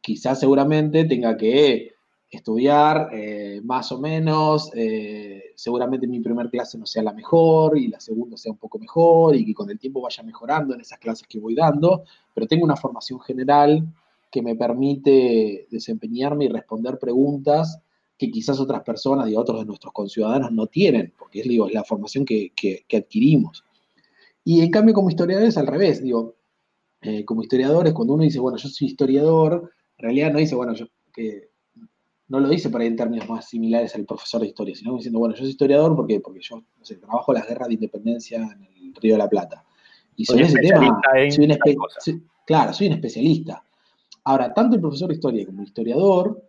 [0.00, 1.90] Quizás seguramente tenga que
[2.30, 7.88] estudiar eh, más o menos, eh, seguramente mi primer clase no sea la mejor y
[7.88, 11.00] la segunda sea un poco mejor y que con el tiempo vaya mejorando en esas
[11.00, 13.84] clases que voy dando, pero tengo una formación general
[14.34, 17.78] que me permite desempeñarme y responder preguntas
[18.18, 21.84] que quizás otras personas y otros de nuestros conciudadanos no tienen, porque es, digo, la
[21.84, 22.50] formación que,
[22.92, 23.64] adquirimos.
[24.42, 26.34] Y en cambio como historiadores al revés, digo,
[27.00, 30.74] eh, como historiadores cuando uno dice, bueno, yo soy historiador, en realidad no dice, bueno,
[30.74, 31.50] yo que
[32.26, 35.36] no lo dice para en términos más similares al profesor de historia, sino diciendo, bueno,
[35.36, 38.94] yo soy historiador porque, porque yo no sé, trabajo las guerras de independencia en el
[38.96, 39.64] Río de la Plata.
[40.16, 43.64] Y sobre ese tema, soy un claro, soy un especialista.
[44.24, 46.42] Ahora, tanto el profesor de historia como el historiador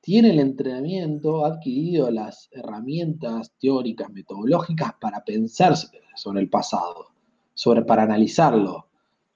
[0.00, 5.74] tiene el entrenamiento, ha adquirido las herramientas teóricas, metodológicas para pensar
[6.16, 7.06] sobre el pasado,
[7.54, 8.88] sobre, para analizarlo,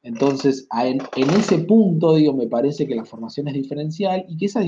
[0.06, 4.60] entonces, en, ese punto, digo, me parece que la formación es diferencial y que esa,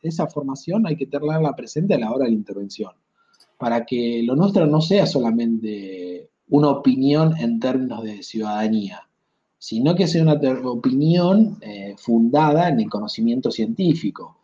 [0.00, 2.92] esa formación hay que tenerla presente a la hora de la intervención,
[3.58, 9.05] para que lo nuestro no sea solamente una opinión en términos de ciudadanía,
[9.58, 14.36] sino que sea una opinión eh, fundada en el conocimiento científico,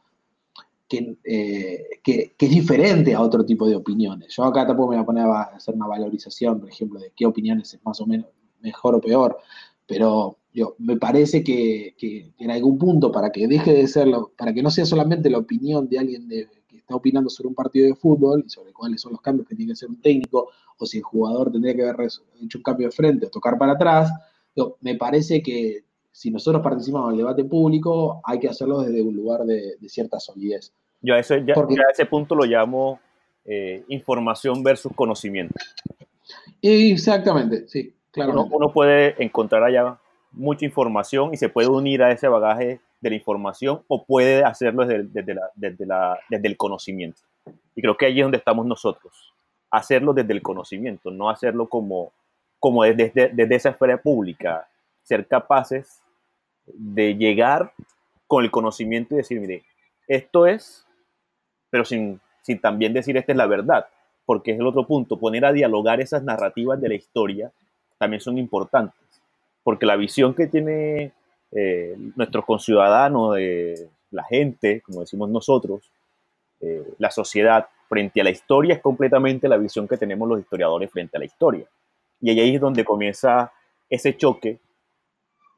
[1.25, 4.35] eh, que, que, es diferente a otro tipo de opiniones.
[4.37, 7.25] Yo acá tampoco me voy a poner a hacer una valorización, por ejemplo, de qué
[7.25, 8.27] opiniones es más o menos
[8.61, 9.39] mejor o peor,
[9.87, 11.95] pero yo, me parece que,
[12.39, 15.89] en algún punto, para que deje de serlo, para que no sea solamente la opinión
[15.89, 19.23] de alguien que está opinando sobre un partido de fútbol y sobre cuáles son los
[19.23, 20.49] cambios que tiene que hacer un técnico,
[20.79, 22.09] o si el jugador tendría que haber
[22.43, 24.11] hecho un cambio de frente o tocar para atrás,
[24.81, 29.17] me parece que si nosotros participamos en el debate público, hay que hacerlo desde un
[29.17, 30.73] lugar de, cierta solidez.
[31.01, 33.01] Yo a, eso, ya, a ese punto lo llamo
[33.45, 35.55] eh, información versus conocimiento.
[36.61, 38.33] Exactamente, sí, claro.
[38.33, 39.99] Uno, uno, puede encontrar allá
[40.31, 44.87] mucha información y se puede unir a ese bagaje de la información o puede hacerlo
[44.87, 47.21] desde, desde, la, desde, la, desde el conocimiento.
[47.75, 49.35] Y creo que allí es donde estamos nosotros,
[49.71, 52.13] hacerlo desde el conocimiento, no hacerlo como,
[52.63, 54.69] como desde, desde esa esfera pública,
[55.03, 56.01] ser capaces
[56.65, 57.73] de llegar
[58.29, 59.65] con el conocimiento y decir, mire,
[60.07, 60.87] esto es,
[61.71, 63.89] pero sin, sin también decir esta es la verdad,
[64.25, 67.53] porque es el otro punto, poner a dialogar esas narrativas de la historia
[67.99, 68.95] también son importantes,
[69.65, 71.11] porque la visión que tiene
[71.51, 75.91] eh, nuestros conciudadanos, de la gente, como decimos nosotros,
[76.61, 80.93] eh, la sociedad frente a la historia es completamente la visión que tenemos los historiadores
[80.93, 81.67] frente a la historia.
[82.23, 83.53] Y ahí es donde comienza
[83.91, 84.61] ese choque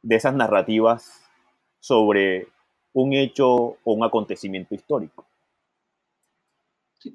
[0.03, 1.20] de esas narrativas
[1.79, 2.48] sobre
[2.94, 5.27] un hecho o un acontecimiento histórico.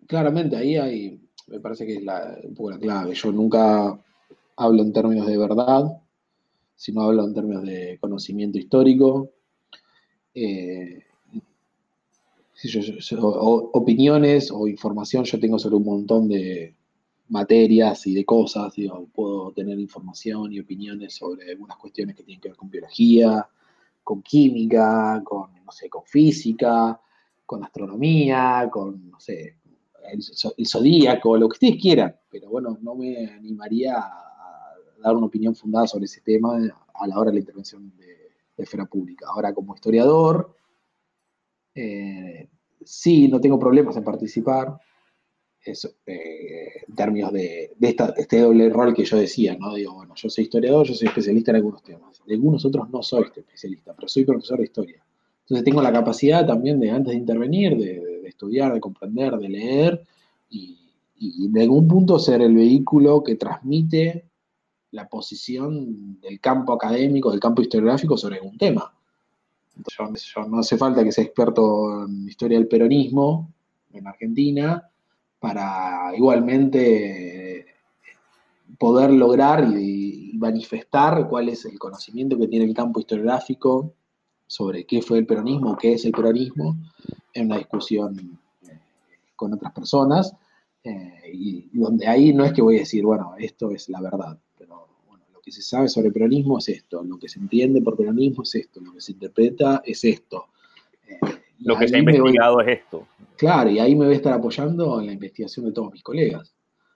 [0.07, 3.15] claramente, ahí hay, me parece que es la, un poco la clave.
[3.15, 3.99] Yo nunca
[4.55, 5.99] hablo en términos de verdad,
[6.75, 9.31] sino hablo en términos de conocimiento histórico.
[10.35, 11.03] Eh,
[13.31, 16.75] opiniones o información yo tengo sobre un montón de
[17.29, 18.73] materias y de cosas,
[19.13, 23.47] puedo tener información y opiniones sobre algunas cuestiones que tienen que ver con biología,
[24.03, 26.99] con química, con, no sé, con física,
[27.45, 29.57] con astronomía, con, no sé,
[30.11, 35.55] el, zodíaco, lo que ustedes quieran, pero bueno, no me animaría a dar una opinión
[35.55, 36.59] fundada sobre ese tema
[36.93, 38.07] a la hora de la intervención de,
[38.57, 39.25] esfera pública.
[39.29, 40.53] Ahora, como historiador,
[41.73, 42.49] eh,
[42.83, 44.77] sí, no tengo problemas en participar,
[45.65, 49.73] eh, en términos de, este doble rol que yo decía, ¿no?
[49.73, 52.21] Digo, bueno, yo soy historiador, yo soy especialista en algunos temas.
[52.25, 55.03] De algunos otros no soy especialista, pero soy profesor de historia.
[55.41, 60.03] Entonces tengo la capacidad también de, antes de intervenir, de, estudiar, de comprender, de leer
[60.49, 60.77] y,
[61.17, 64.29] y, de algún punto ser el vehículo que transmite
[64.91, 68.93] la posición del campo académico, del campo historiográfico sobre algún tema.
[69.75, 73.51] yo no hace falta que sea experto en historia del peronismo
[73.91, 74.89] en Argentina,
[75.39, 77.65] para igualmente
[78.77, 83.93] poder lograr y, manifestar cuál es el conocimiento que tiene el campo historiográfico
[84.47, 86.77] sobre qué fue el peronismo, qué es el peronismo,
[87.33, 88.79] en una discusión eh,
[89.35, 90.33] con otras personas,
[90.81, 94.39] eh, y, donde ahí no es que voy a decir, bueno, esto es la verdad,
[94.57, 94.87] pero
[95.33, 98.43] lo que se sabe sobre el peronismo es esto, lo que se entiende por peronismo
[98.43, 100.45] es esto, lo que se interpreta es esto.
[101.05, 101.19] Eh,
[101.59, 103.07] lo que se ha investigado es esto.
[103.37, 106.53] Claro, y ahí me voy a estar apoyando en la investigación de todos mis colegas.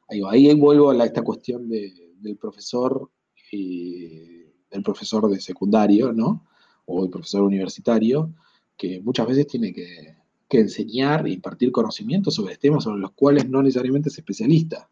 [0.09, 3.09] Ahí, ahí vuelvo a esta cuestión del profesor
[3.51, 6.47] y del profesor de secundario, ¿no?
[6.85, 8.33] O el profesor universitario,
[8.75, 13.63] que muchas veces tiene que, enseñar y impartir conocimientos sobre temas sobre los cuales no
[13.63, 14.87] necesariamente es especialista.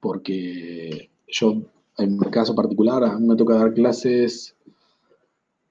[0.00, 1.60] Porque yo,
[1.98, 4.56] en mi caso particular, a mí me toca dar clases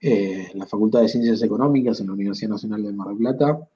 [0.05, 3.69] eh, en la Facultad de Ciencias Económicas en la Universidad Nacional de Mar del Plata,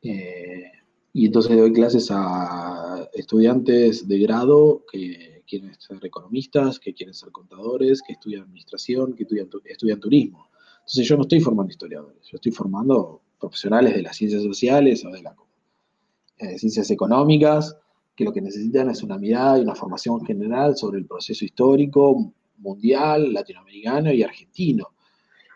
[0.00, 0.70] eh,
[1.12, 7.32] y entonces doy clases a estudiantes de grado que quieren ser economistas, que quieren ser
[7.32, 10.46] contadores, que estudian administración, que estudian, turismo.
[10.82, 15.10] Entonces yo no estoy formando historiadores, yo estoy formando profesionales de las ciencias sociales o
[15.10, 15.34] de las
[16.38, 17.76] eh, ciencias económicas,
[18.14, 22.32] que lo que necesitan es una mirada y una formación general sobre el proceso histórico
[22.58, 24.92] mundial, latinoamericano y argentino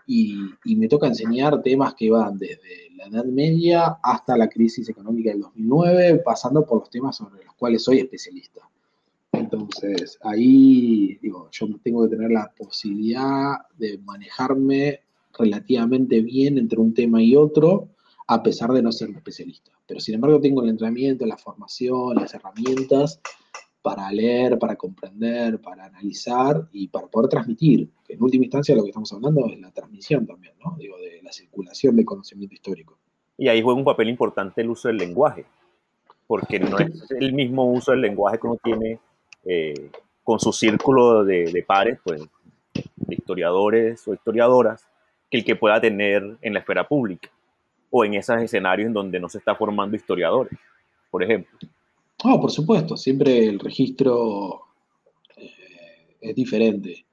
[0.06, 0.38] y,
[0.76, 5.40] me toca enseñar temas que van desde la Edad Media hasta la crisis económica del
[5.40, 8.68] 2009, pasando por los temas sobre los cuales soy especialista.
[9.32, 15.00] Entonces, ahí digo, yo tengo que tener la posibilidad de manejarme
[15.36, 17.88] relativamente bien entre un tema y otro,
[18.28, 19.72] a pesar de no ser un especialista.
[19.86, 23.20] Pero sin embargo tengo el entrenamiento, la formación, las herramientas
[23.84, 27.90] para leer, para comprender, para analizar y para poder transmitir.
[28.02, 30.74] Que en última instancia lo que estamos hablando es la transmisión también, ¿no?
[30.78, 32.96] Digo, de la circulación de conocimiento histórico.
[33.36, 35.44] Y ahí juega un papel importante el uso del lenguaje,
[36.26, 39.00] porque no es el mismo uso del lenguaje que uno tiene
[39.44, 39.90] eh,
[40.22, 42.22] con su círculo de, pares, pues,
[42.72, 44.88] de historiadores o historiadoras,
[45.30, 47.28] que el que pueda tener en la esfera pública
[47.90, 50.58] o en esos escenarios en donde no se está formando historiadores,
[51.10, 51.58] por ejemplo.
[52.24, 54.62] No, por supuesto, siempre el registro
[55.36, 57.04] eh, es diferente.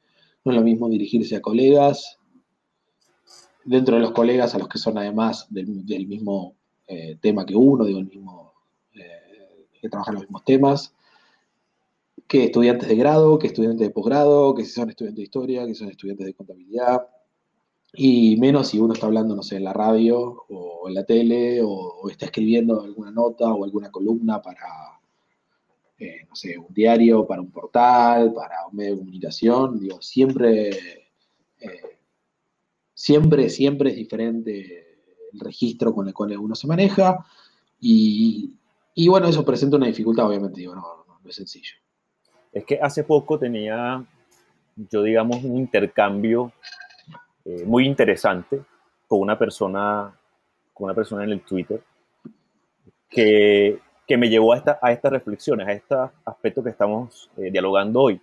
[0.46, 2.18] No es lo mismo dirigirse a colegas,
[3.66, 6.56] dentro de los colegas a los que son además del, mismo
[6.88, 8.54] eh, tema que uno, digo, el mismo,
[8.94, 10.96] eh, que trabajan los mismos temas,
[12.26, 15.76] que estudiantes de grado, que estudiantes de posgrado, que si son estudiantes de historia, que
[15.76, 17.06] son estudiantes de contabilidad,
[17.94, 21.62] y menos si uno está hablando, no sé, en la radio o en la tele,
[21.62, 25.01] o está escribiendo alguna nota o alguna columna para,
[26.02, 30.70] eh, no sé, un diario, para un portal, para un medio de comunicación, digo, siempre,
[31.60, 32.00] eh,
[32.92, 34.98] siempre, siempre es diferente
[35.32, 37.24] el registro con el cual uno se maneja
[37.80, 38.52] y,
[39.10, 41.76] bueno, eso presenta una dificultad, obviamente, digo, no, no, es sencillo.
[42.52, 44.04] Es que hace poco tenía,
[44.76, 46.52] yo digamos, un intercambio
[47.46, 48.60] eh, muy interesante
[49.08, 50.12] con una persona,
[50.74, 51.84] con una persona en el Twitter
[53.08, 57.52] que, que me llevó a, esta, a estas reflexiones, a estos aspectos que estamos eh,
[57.52, 58.22] dialogando hoy.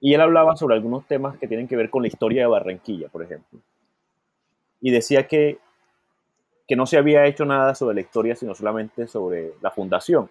[0.00, 3.08] Y él hablaba sobre algunos temas que tienen que ver con la historia de Barranquilla,
[3.08, 3.58] por ejemplo.
[4.80, 5.58] Y decía que,
[6.68, 10.28] que no se había hecho nada sobre la historia, sino solamente sobre la fundación.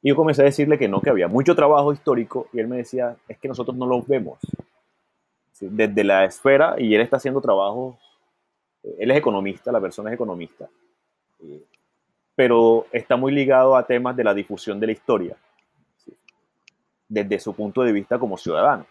[0.00, 2.76] Y yo comencé a decirle que no, que había mucho trabajo histórico, y él me
[2.76, 4.38] decía, es que nosotros no lo vemos.
[5.60, 7.98] Desde la esfera, y él está haciendo trabajo,
[8.98, 10.68] él es economista, la persona es economista,
[12.34, 15.36] pero está muy ligado a temas de la difusión de la historia
[17.08, 18.86] desde su punto de vista como ciudadano.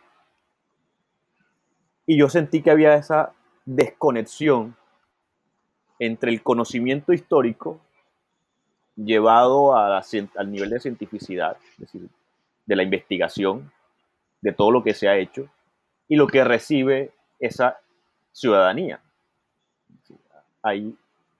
[2.06, 3.34] Y yo sentí que había esa
[3.66, 4.76] desconexión
[6.00, 7.80] entre el conocimiento histórico
[8.96, 12.10] llevado al nivel de cientificidad, es decir,
[12.66, 13.72] de la investigación,
[14.42, 15.50] de todo lo que se ha hecho,
[16.08, 17.80] y lo que recibe esa
[18.32, 19.02] ciudadanía.
[20.62, 20.96] Ahí,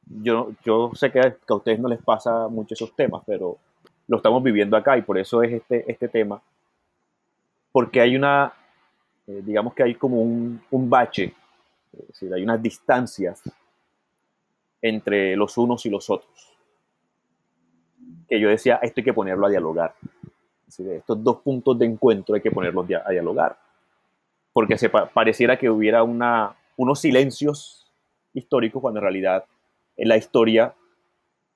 [0.06, 3.58] yo, yo sé que a ustedes no les pasa mucho esos temas, pero
[4.08, 6.42] lo estamos viviendo acá y por eso es este, este tema
[7.74, 8.54] porque hay una,
[9.28, 11.34] eh, digamos que hay como un, bache,
[11.92, 13.42] es decir, hay unas distancias
[14.82, 16.56] entre los unos y los otros.
[18.30, 19.96] Que yo decía, esto hay que ponerlo a dialogar.
[20.68, 23.58] estos dos puntos de encuentro hay que ponerlos a dialogar.
[24.54, 27.92] Porque se pareciera que hubiera una, unos silencios
[28.36, 29.46] históricos cuando en realidad
[29.98, 30.74] en la historia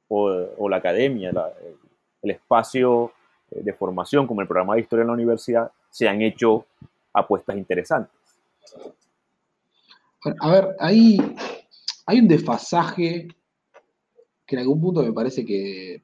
[0.09, 1.31] o, la academia,
[2.21, 3.11] el espacio
[3.49, 6.65] de formación como el programa de historia en la universidad se han hecho
[7.13, 8.13] apuestas interesantes.
[10.39, 11.17] A ver, hay,
[12.05, 13.27] hay un desfasaje
[14.45, 16.03] que en algún punto me parece que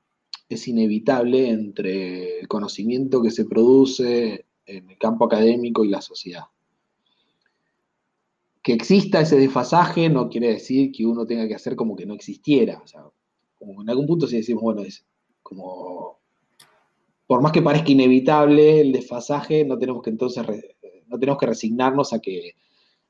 [0.50, 6.44] es inevitable entre el conocimiento que se produce en el campo académico y la sociedad.
[8.64, 12.14] Que exista ese desfasaje no quiere decir que uno tenga que hacer como que no
[12.14, 12.82] existiera.
[12.84, 13.04] O sea,
[13.60, 15.06] como en algún punto si decimos, bueno, es
[15.42, 16.20] como
[17.28, 20.46] por más que parezca inevitable el desfasaje, no tenemos que entonces
[21.08, 22.56] no tenemos que resignarnos a que,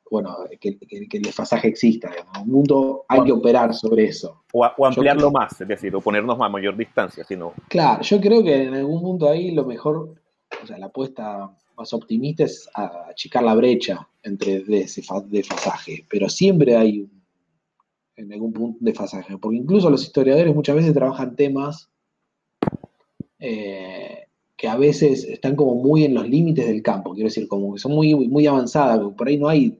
[0.09, 2.09] bueno, que, el desfasaje exista.
[2.09, 4.43] En un mundo hay que operar sobre eso.
[4.51, 7.53] O, ampliarlo más, es decir, o ponernos a mayor distancia, sino.
[7.69, 10.15] Claro, yo creo que en algún punto ahí lo mejor,
[10.61, 17.09] o sea, la apuesta más optimista es achicar la brecha entre desfasaje, pero siempre hay
[18.15, 21.89] en algún punto un desfasaje, porque incluso los historiadores muchas veces trabajan temas
[23.39, 27.73] eh, que a veces están como muy en los límites del campo, quiero decir, como
[27.73, 29.79] que son muy, muy avanzadas, por ahí no hay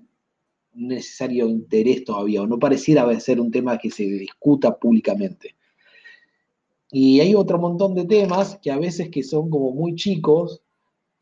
[0.74, 5.56] necesario interés todavía, o no pareciera ser un tema que se discuta públicamente.
[6.92, 10.63] Y hay otro montón de temas que a veces que son como muy chicos,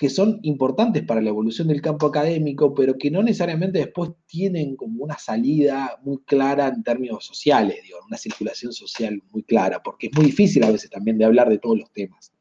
[0.01, 4.75] que son importantes para la evolución del campo académico, pero que no necesariamente después tienen
[4.75, 10.07] como una salida muy clara en términos sociales, digo, una circulación social muy clara, porque
[10.07, 12.33] es muy difícil a veces también de hablar de todos los temas.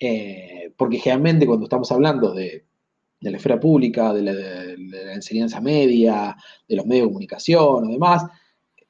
[0.00, 2.64] Eh, porque generalmente cuando estamos hablando de,
[3.20, 6.36] la esfera pública, de la, enseñanza media,
[6.68, 8.24] de los medios de comunicación o demás,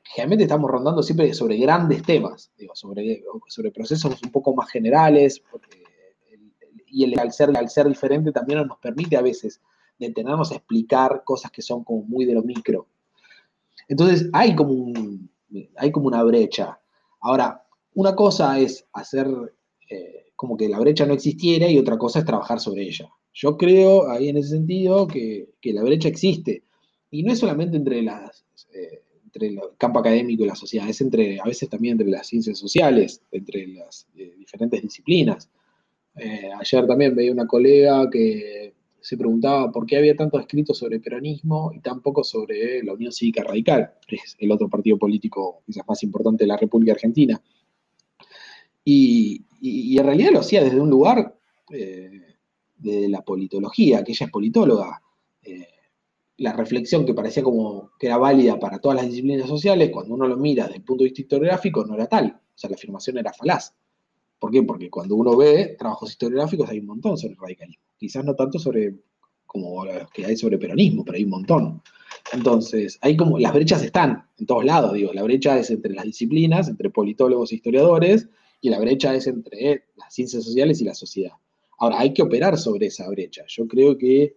[0.02, 5.42] generalmente estamos rondando siempre sobre grandes temas, digo, sobre, sobre procesos un poco más generales,
[5.50, 5.84] porque
[6.87, 9.61] y el, al, ser, diferente también nos permite a veces
[9.99, 12.87] detenernos a explicar cosas que son como muy de lo micro.
[13.88, 14.92] Entonces hay como,
[15.77, 16.79] hay como una brecha.
[17.20, 19.27] Ahora, una cosa es hacer
[19.88, 23.08] eh, como que la brecha no existiera y otra cosa es trabajar sobre ella.
[23.33, 26.63] Yo creo ahí en ese sentido que, la brecha existe.
[27.10, 31.00] Y no es solamente entre, las, eh, entre el campo académico y la sociedad, es
[31.00, 35.50] entre, a veces también entre las ciencias sociales, entre las eh, diferentes disciplinas.
[36.17, 40.98] Eh, ayer también veía una colega que se preguntaba por qué había tanto escrito sobre
[40.98, 45.62] peronismo y tan poco sobre la Unión Cívica Radical, que es el otro partido político
[45.64, 47.40] quizás más importante de la República Argentina.
[48.85, 51.37] Y, en realidad lo hacía desde un lugar
[51.73, 52.37] eh,
[52.79, 55.02] de la politología, que ella es politóloga.
[55.42, 55.67] Eh,
[56.38, 60.27] la reflexión que parecía como que era válida para todas las disciplinas sociales, cuando uno
[60.27, 62.27] lo mira desde el punto de vista historiográfico, no era tal.
[62.27, 63.75] O sea, la afirmación era falaz.
[64.38, 64.62] ¿Por qué?
[64.62, 67.84] Porque cuando uno ve trabajos historiográficos hay un montón sobre radicalismo.
[67.96, 68.94] Quizás no tanto sobre
[69.46, 71.82] como los que hay sobre peronismo, pero hay un montón.
[72.32, 76.04] Entonces, hay como, las brechas están en todos lados, digo, la brecha es entre las
[76.04, 78.28] disciplinas, entre politólogos e historiadores,
[78.60, 81.32] y la brecha es entre las ciencias sociales y la sociedad.
[81.78, 83.44] Ahora, hay que operar sobre esa brecha.
[83.48, 84.37] Yo creo que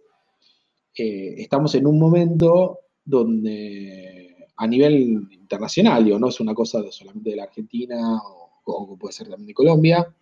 [0.94, 7.30] eh, estamos en un momento donde a nivel internacional, digo, no es una cosa solamente
[7.30, 8.39] de la Argentina o,
[8.70, 10.14] o puede ser también de Colombia,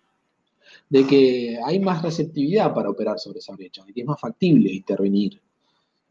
[0.88, 4.72] de que hay más receptividad para operar sobre esa brecha, de que es más factible
[4.72, 5.40] intervenir.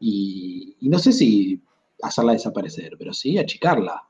[0.00, 1.60] Y, no sé si
[2.02, 4.04] hacerla desaparecer, pero sí achicarla,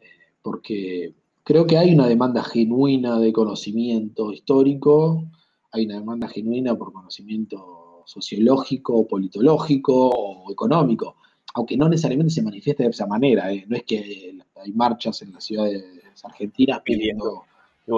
[0.00, 0.06] eh,
[0.42, 5.24] porque creo que hay una demanda genuina de conocimiento histórico,
[5.72, 11.16] hay una demanda genuina por conocimiento sociológico, politológico o económico,
[11.54, 13.52] aunque no necesariamente se manifieste de esa manera.
[13.52, 13.64] ¿eh?
[13.66, 15.84] No es que hay marchas en las ciudades
[16.22, 17.44] argentinas pidiendo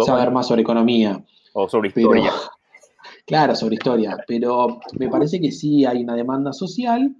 [0.05, 1.24] saber más sobre economía.
[1.53, 2.33] O sobre historia.
[3.26, 4.16] claro, sobre historia.
[4.26, 7.14] Pero me parece que sí hay una demanda social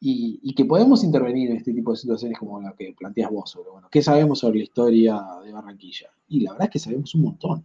[0.00, 3.70] y, que podemos intervenir en este tipo de situaciones como la que planteas vos sobre,
[3.70, 6.10] bueno, ¿qué sabemos sobre la historia de Barranquilla?
[6.28, 7.64] Y la verdad es que sabemos un montón.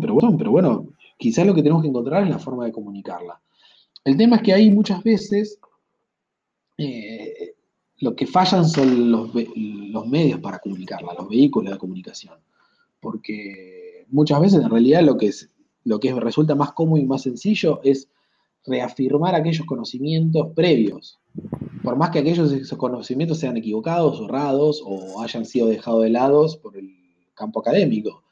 [0.00, 3.40] pero bueno, pero bueno, quizás lo que tenemos que encontrar es la forma de comunicarla.
[4.04, 5.58] El tema es que hay muchas veces
[6.78, 7.54] eh,
[7.98, 12.34] lo que fallan son los, los medios para comunicarla, los vehículos de comunicación.
[13.00, 15.50] Porque muchas veces en realidad lo que, es,
[15.84, 18.08] lo que resulta más cómodo y más sencillo es
[18.64, 21.18] reafirmar aquellos conocimientos previos.
[21.82, 26.46] Por más que aquellos esos conocimientos sean equivocados, errados o hayan sido dejados de lado
[26.60, 26.94] por el
[27.34, 28.24] campo académico.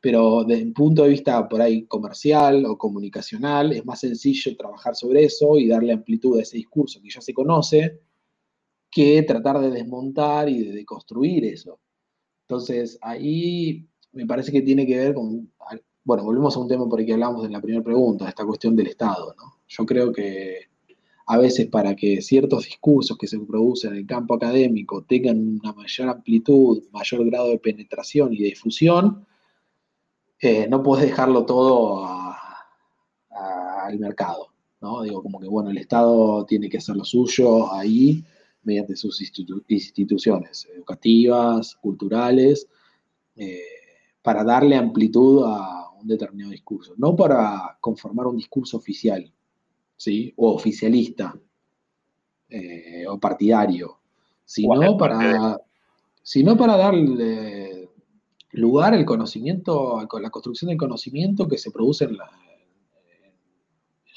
[0.00, 4.96] Pero desde un punto de vista por ahí comercial o comunicacional, es más sencillo trabajar
[4.96, 8.00] sobre eso y darle amplitud a ese discurso que ya se conoce,
[8.90, 11.78] que tratar de desmontar y de deconstruir eso.
[12.48, 15.50] Entonces, ahí me parece que tiene que ver con,
[16.04, 18.74] bueno, volvemos a un tema por el que hablamos en la primera pregunta, esta cuestión
[18.74, 19.60] del Estado, ¿no?
[19.68, 20.70] Yo creo que
[21.26, 25.72] a veces para que ciertos discursos que se producen en el campo académico tengan una
[25.72, 29.24] mayor amplitud, mayor grado de penetración y de difusión,
[30.40, 32.04] eh, no puedes dejarlo todo
[33.84, 34.48] al mercado,
[34.80, 35.02] ¿no?
[35.02, 38.24] Digo, como que, bueno, el Estado tiene que hacer lo suyo ahí
[38.62, 39.20] mediante sus
[39.68, 42.66] instituciones educativas, culturales,
[43.36, 43.62] eh,
[44.22, 49.32] para darle amplitud a un determinado discurso, no para conformar un discurso oficial,
[49.96, 50.32] ¿sí?
[50.36, 51.38] O oficialista,
[52.48, 54.00] eh, o partidario,
[54.44, 55.58] sino para,
[56.22, 57.88] sino para darle
[58.52, 62.16] lugar al conocimiento, a la construcción del conocimiento que se produce en,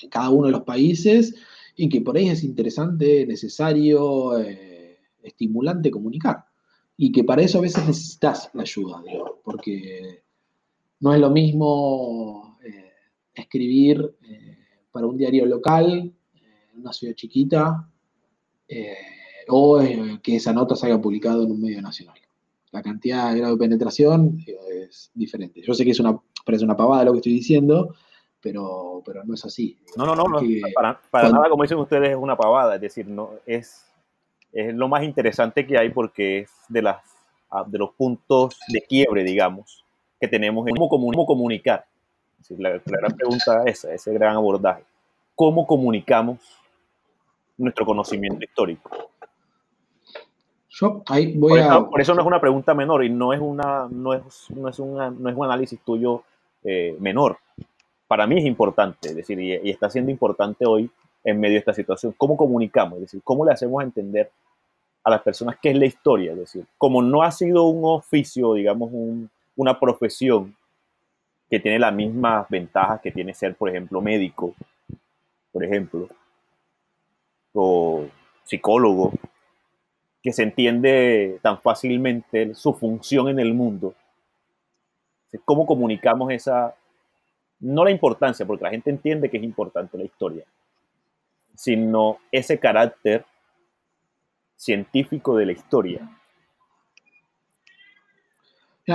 [0.09, 1.35] cada uno de los países
[1.75, 6.45] y que por ahí es interesante, necesario, eh, estimulante comunicar.
[6.97, 10.23] Y que para eso a veces necesitas la ayuda, digo, porque
[10.99, 12.91] no es lo mismo eh,
[13.33, 14.57] escribir eh,
[14.91, 17.89] para un diario local en una ciudad chiquita
[19.49, 19.79] o
[20.23, 22.17] que esa nota se haya publicado en un medio nacional.
[22.71, 24.39] La cantidad de grado de penetración
[24.87, 25.61] es diferente.
[25.61, 27.93] Yo sé que es una, parece una pavada lo que estoy diciendo,
[28.41, 29.77] pero, pero no es así.
[29.95, 30.25] No, no, no,
[31.11, 33.92] para, nada, como dicen ustedes, es una pavada, es decir, no, es,
[34.53, 36.97] es lo más interesante que hay porque es de, las,
[37.49, 39.83] ah, de los puntos de quiebre, digamos,
[40.19, 41.85] que tenemos en cómo, cómo comunicar.
[42.57, 44.83] la, gran pregunta es esa, ese gran abordaje.
[45.35, 46.39] ¿Cómo comunicamos
[47.57, 49.09] nuestro conocimiento histórico?
[50.69, 51.65] Yo ahí voy por, a...
[51.65, 54.69] eso, por eso no es una pregunta menor y no es, una, no es, no
[54.69, 56.23] es, una, no es un análisis tuyo
[56.63, 57.37] eh, menor
[58.13, 60.87] para mí es importante, es decir, y, está siendo importante hoy
[61.23, 62.13] en medio de esta situación.
[62.17, 62.95] ¿Cómo comunicamos?
[62.95, 64.31] Es decir, ¿cómo le hacemos entender
[65.03, 66.33] a las personas qué es la historia?
[66.33, 68.91] Es decir, como no ha sido un oficio, digamos,
[69.55, 70.55] una profesión
[71.49, 74.55] que tiene las mismas ventajas que tiene ser, por ejemplo, médico,
[75.51, 76.09] por ejemplo,
[77.53, 78.05] o
[78.43, 79.13] psicólogo,
[80.21, 83.93] que se entiende tan fácilmente su función en el mundo.
[85.45, 86.75] ¿Cómo comunicamos esa,
[87.59, 90.45] no la importancia, porque la gente entiende que es importante la historia,
[91.55, 93.25] sino ese carácter
[94.55, 96.19] científico de la historia.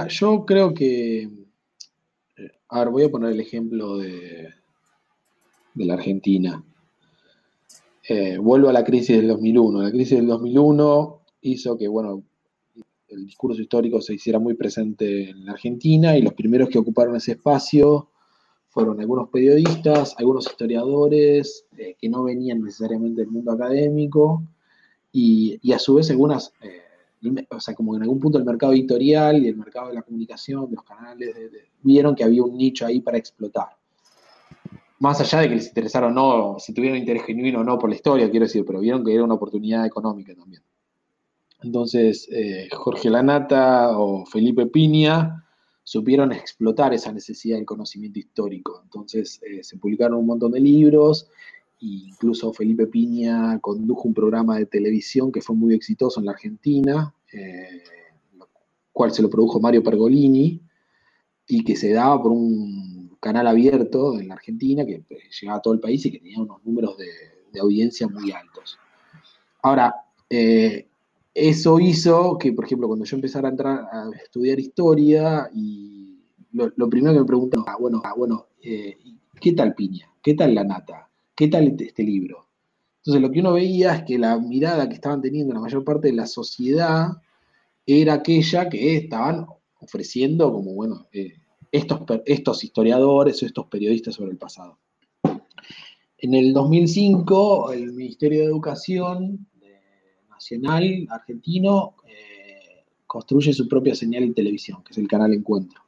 [0.09, 4.48] yo creo que, eh, a ver, voy a poner el ejemplo de,
[5.74, 6.62] de la Argentina.
[8.09, 9.82] Eh, vuelvo a la crisis del 2001.
[9.82, 12.22] La crisis del 2001 hizo que, bueno,
[13.09, 17.16] el discurso histórico se hiciera muy presente en la Argentina y los primeros que ocuparon
[17.16, 18.11] ese espacio
[18.79, 24.45] fueron algunos periodistas, algunos historiadores eh, que no venían necesariamente del mundo académico
[25.11, 29.43] y, a su vez algunas, eh, o sea, como en algún punto el mercado editorial
[29.43, 31.35] y el mercado de la comunicación, de los canales,
[31.83, 33.70] vieron que había un nicho ahí para explotar.
[35.01, 37.91] Más allá de que les interesara o no, si tuvieron interés genuino o no por
[37.91, 40.62] la historia, quiero decir, pero vieron que era una oportunidad económica también.
[41.64, 45.47] Entonces, eh, Jorge Lanata o Felipe Piña
[45.89, 48.82] supieron explotar esa necesidad del conocimiento histórico.
[48.84, 51.30] Entonces eh, se publicaron un montón de libros
[51.80, 57.14] incluso Felipe Piña condujo un programa de televisión que fue muy exitoso en la Argentina,
[57.32, 57.82] eh,
[58.93, 60.61] cual se lo produjo Mario Pergolini,
[61.47, 65.62] y que se daba por un canal abierto en la Argentina que pues, llegaba a
[65.62, 67.07] todo el país y que tenía unos números de,
[67.61, 68.78] audiencia muy altos.
[69.62, 69.93] Ahora,
[70.30, 70.86] eh,
[71.39, 76.18] eso hizo que, por ejemplo, cuando yo empezara a entrar a estudiar historia, y
[76.53, 78.97] lo, primero que me preguntaba, ah, bueno, ah, bueno eh,
[79.41, 80.11] ¿qué tal Piña?
[80.22, 81.09] ¿Qué tal La Nata?
[81.34, 82.47] ¿Qué tal este, este libro?
[82.99, 86.09] Entonces lo que uno veía es que la mirada que estaban teniendo la mayor parte
[86.09, 87.22] de la sociedad
[87.86, 89.47] era aquella que estaban
[89.80, 91.34] ofreciendo como, bueno, eh,
[91.70, 94.78] estos, estos historiadores o estos periodistas sobre el pasado.
[96.18, 99.47] En el 2005, el Ministerio de Educación
[100.39, 105.82] Nacional argentino eh, construye su propia señal en televisión, que es el canal Encuentro.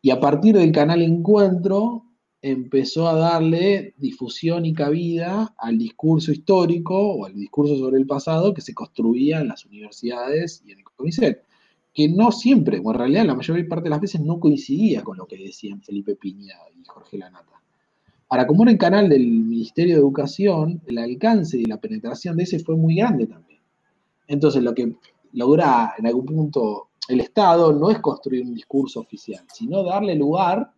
[0.00, 2.04] Y a partir del canal Encuentro
[2.40, 8.54] empezó a darle difusión y cabida al discurso histórico o al discurso sobre el pasado
[8.54, 11.42] que se construía en las universidades y en el CONICET
[11.92, 15.16] que no siempre, o en realidad la mayor parte de las veces no coincidía con
[15.16, 17.56] lo que decían Felipe Piña y Jorge Lanata.
[18.28, 22.42] Ahora, como era el canal del Ministerio de Educación, el alcance y la penetración de
[22.42, 23.45] ese fue muy grande también.
[24.26, 24.96] Entonces, lo que
[25.32, 30.72] logra en algún punto el Estado no es construir un discurso oficial, sino darle lugar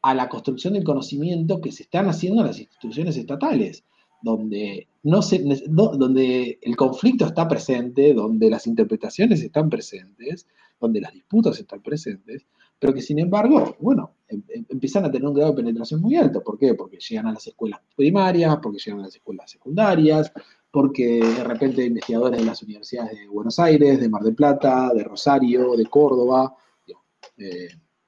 [0.00, 3.84] a la construcción del conocimiento que se están haciendo en las instituciones estatales
[4.22, 10.46] donde, no se, donde el conflicto está presente, donde las interpretaciones están presentes,
[10.80, 12.46] donde las disputas están presentes,
[12.78, 16.16] pero que sin embargo, bueno, em, em, empiezan a tener un grado de penetración muy
[16.16, 16.42] alto.
[16.42, 16.74] ¿Por qué?
[16.74, 20.32] Porque llegan a las escuelas primarias, porque llegan a las escuelas secundarias,
[20.72, 25.04] porque de repente investigadores de las universidades de Buenos Aires, de Mar del Plata, de
[25.04, 26.56] Rosario, de Córdoba,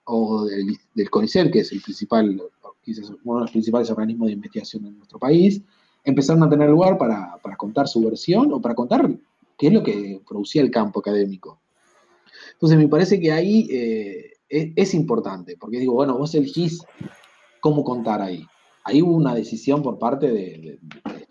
[0.04, 2.40] o del, del CONICET, que es el principal,
[2.82, 5.62] quizás uno de los principales organismos de investigación en nuestro país,
[6.04, 9.10] empezaron a tener lugar para, contar su versión o para contar
[9.56, 11.60] qué es lo que producía el campo académico.
[12.52, 16.80] Entonces me parece que ahí eh, es, importante, porque digo, bueno, vos elegís
[17.60, 18.46] cómo contar ahí.
[18.84, 20.78] Ahí hubo una decisión por parte del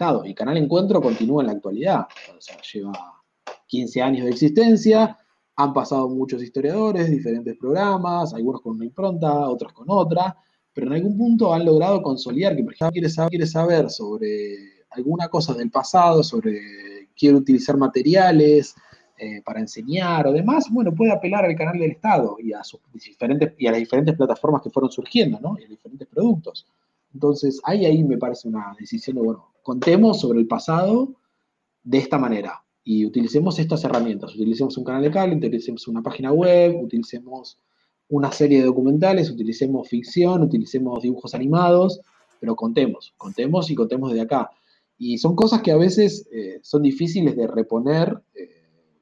[0.03, 0.25] Estado.
[0.25, 2.07] Y Canal Encuentro continúa en la actualidad.
[2.29, 3.23] O lleva
[3.67, 5.17] 15 años de existencia,
[5.55, 10.35] han pasado muchos historiadores, diferentes programas, algunos con una impronta, otros con otra,
[10.73, 14.83] pero en algún punto han logrado consolidar que, por ejemplo, quiere saber, quiere saber sobre
[14.89, 16.59] alguna cosa del pasado, sobre
[17.15, 18.75] quiere utilizar materiales
[19.17, 22.79] eh, para enseñar o demás, bueno, puede apelar al canal del Estado y a, sus
[22.91, 25.55] diferentes, y a las diferentes plataformas que fueron surgiendo, ¿no?
[25.59, 26.67] Y a diferentes productos.
[27.13, 31.15] Entonces, ahí, ahí me parece una decisión de, bueno, contemos sobre el pasado
[31.83, 34.35] de esta manera y utilicemos estas herramientas.
[34.35, 37.59] Utilicemos un canal de cable, utilicemos una página web, utilicemos
[38.09, 42.01] una serie de documentales, utilicemos ficción, utilicemos dibujos animados,
[42.39, 44.51] pero contemos, contemos y contemos de acá.
[44.97, 49.01] Y son cosas que a veces eh, son difíciles de reponer eh,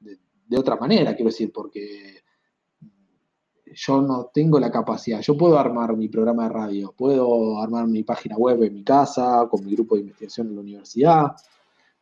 [0.00, 2.21] de, otra manera, quiero decir, porque
[3.74, 5.20] yo no tengo la capacidad.
[5.20, 9.46] Yo puedo armar mi programa de radio, puedo armar mi página web en mi casa,
[9.50, 11.32] con mi grupo de investigación en la universidad,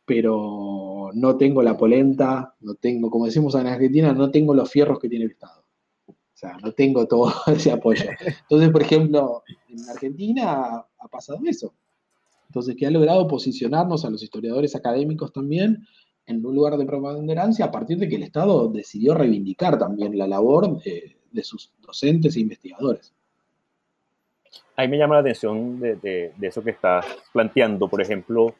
[0.05, 4.99] pero no tengo la polenta, no tengo, como decimos en Argentina, no tengo los fierros
[4.99, 5.61] que tiene el Estado
[6.41, 8.05] sea, no tengo todo ese apoyo.
[8.41, 11.73] Entonces, por ejemplo, en Argentina ha pasado eso.
[12.47, 15.85] Entonces, que ha logrado posicionarnos a los historiadores académicos también
[16.25, 20.27] en un lugar de preponderancia a partir de que el Estado decidió reivindicar también la
[20.27, 23.13] labor de, sus docentes e investigadores.
[24.75, 28.55] Ahí me llama la atención de, eso que estás planteando, por ejemplo,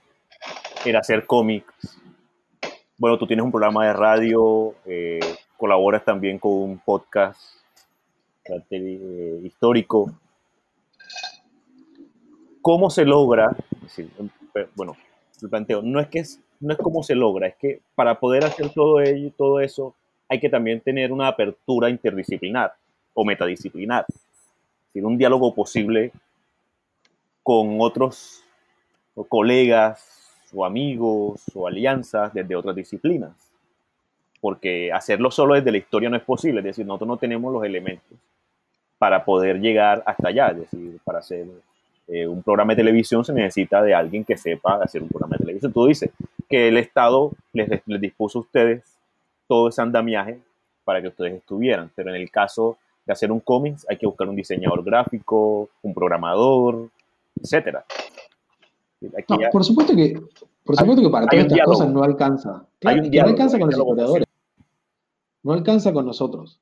[0.85, 1.99] el hacer cómics.
[2.97, 5.19] Bueno, tú tienes un programa de radio, eh,
[5.57, 7.39] colaboras también con un podcast
[8.69, 10.11] eh, histórico.
[12.61, 13.55] ¿Cómo se logra?
[14.75, 14.95] bueno,
[15.41, 18.43] el planteo, no es que es, no es cómo se logra, es que para poder
[18.43, 19.95] hacer todo ello, todo eso,
[20.31, 22.73] hay que también tener una apertura interdisciplinar
[23.13, 24.05] o metadisciplinar,
[24.93, 26.13] sin un diálogo posible
[27.43, 28.41] con otros
[29.27, 33.33] colegas o amigos o alianzas desde otras disciplinas.
[34.39, 37.65] Porque hacerlo solo desde la historia no es posible, es decir, nosotros no tenemos los
[37.65, 38.17] elementos
[38.97, 40.47] para poder llegar hasta allá.
[40.51, 41.45] Es decir, para hacer
[42.07, 45.43] eh, un programa de televisión se necesita de alguien que sepa hacer un programa de
[45.43, 45.73] televisión.
[45.73, 46.09] Tú dices
[46.47, 49.00] que el Estado les, les dispuso a ustedes
[49.51, 50.39] todo ese andamiaje
[50.85, 54.29] para que ustedes estuvieran, pero en el caso de hacer un cómic hay que buscar
[54.29, 56.89] un diseñador gráfico, un programador,
[57.35, 57.83] etcétera.
[59.51, 60.17] por supuesto que,
[60.63, 62.65] por supuesto que para todas estas cosas no alcanza.
[62.81, 64.25] no alcanza con los historiadores.
[65.43, 66.61] No alcanza con nosotros.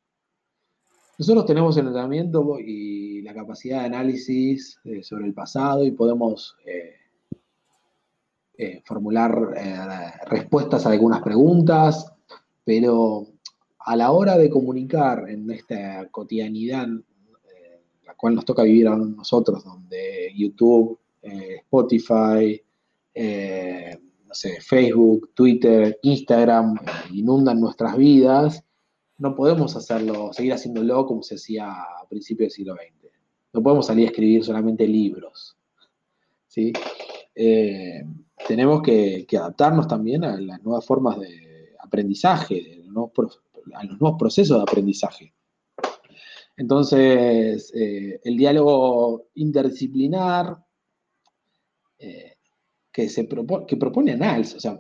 [1.20, 6.58] Nosotros tenemos el entrenamiento y la capacidad de análisis eh, sobre el pasado y podemos
[6.66, 6.96] eh,
[8.58, 9.38] eh, formular
[10.26, 12.16] respuestas a algunas preguntas,
[12.70, 13.26] pero
[13.80, 16.88] a la hora de comunicar en esta cotidianidad,
[18.06, 21.00] la cual nos toca vivir a nosotros, donde YouTube,
[21.64, 22.62] Spotify,
[23.16, 26.76] no sé, Facebook, Twitter, Instagram
[27.12, 28.64] inundan nuestras vidas,
[29.18, 33.12] no podemos hacerlo, seguir haciéndolo como se hacía a principios del siglo XX.
[33.52, 35.58] No podemos salir a escribir solamente libros.
[36.48, 36.72] ¿sí?
[37.34, 38.04] Eh,
[38.48, 41.49] tenemos que, adaptarnos también a las nuevas formas de
[41.90, 42.82] aprendizaje,
[43.74, 45.34] a los nuevos procesos de aprendizaje.
[46.56, 50.58] Entonces, eh, el diálogo interdisciplinar
[51.98, 52.36] eh,
[52.92, 53.28] que, se
[53.68, 54.78] que propone ANALS, o sea,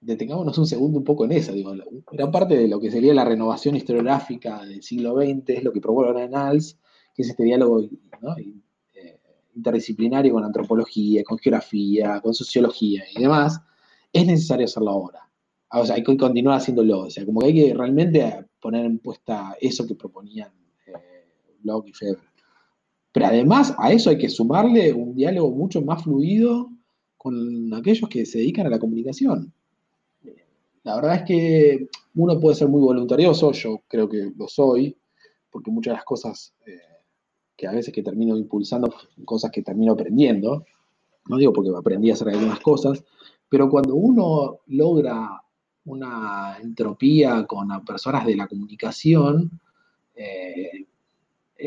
[0.00, 1.52] detengámonos un segundo un poco en esa.
[1.52, 1.72] Digo,
[2.10, 5.80] gran parte de lo que sería la renovación historiográfica del siglo XX es lo que
[5.80, 6.78] propone NALS,
[7.14, 9.20] que es este diálogo eh,
[9.54, 13.60] interdisciplinario con antropología, con geografía, con sociología y demás.
[14.12, 15.30] Es necesario hacerlo ahora.
[15.72, 17.00] O sea, hay que continuar haciéndolo.
[17.02, 20.50] O sea, como que hay que realmente poner en puesta eso que proponían
[20.86, 21.56] eh,
[21.86, 22.22] y Febre.
[23.12, 26.70] Pero además a eso hay que sumarle un diálogo mucho más fluido
[27.16, 29.52] con aquellos que se dedican a la comunicación.
[30.84, 34.96] La verdad es que uno puede ser muy voluntarioso, yo creo que lo soy,
[35.50, 36.78] porque muchas de las cosas eh,
[37.56, 38.92] que a veces que termino impulsando,
[39.24, 40.64] cosas que termino aprendiendo,
[41.28, 43.04] no digo porque aprendí a hacer algunas cosas,
[43.50, 45.42] pero cuando uno logra
[45.84, 49.50] una entropía con personas de la comunicación,
[50.14, 50.86] eh,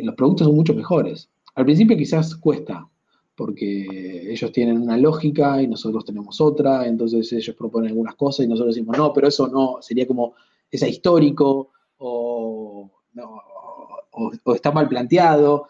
[0.02, 1.30] los productos son mucho mejores.
[1.56, 2.88] Al principio quizás cuesta,
[3.36, 8.50] porque ellos tienen una lógica y nosotros tenemos otra, entonces ellos proponen algunas cosas y
[8.50, 10.34] nosotros decimos, no, pero eso no, sería como,
[10.72, 12.90] es histórico o,
[14.56, 15.68] está mal planteado.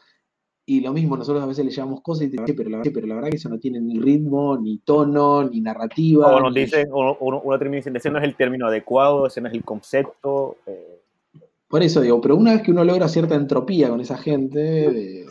[0.65, 3.05] Y lo mismo, nosotros a veces le llamamos cosas y te dicen, pero la, pero
[3.05, 6.33] la verdad que eso no tiene ni ritmo, ni tono, ni narrativa.
[6.35, 9.49] O nos dicen, o, uno termina diciendo, ese no es el término adecuado, ese no
[9.49, 10.57] es el concepto.
[10.65, 11.01] Eh,
[11.67, 15.25] por eso digo, pero una vez que uno logra cierta entropía con esa gente,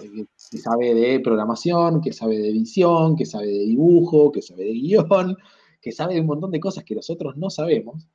[0.51, 4.73] que sabe de programación, que sabe de edición, que sabe de dibujo, que sabe de
[4.73, 5.37] guion,
[5.81, 8.07] que sabe de un montón de cosas que nosotros no sabemos,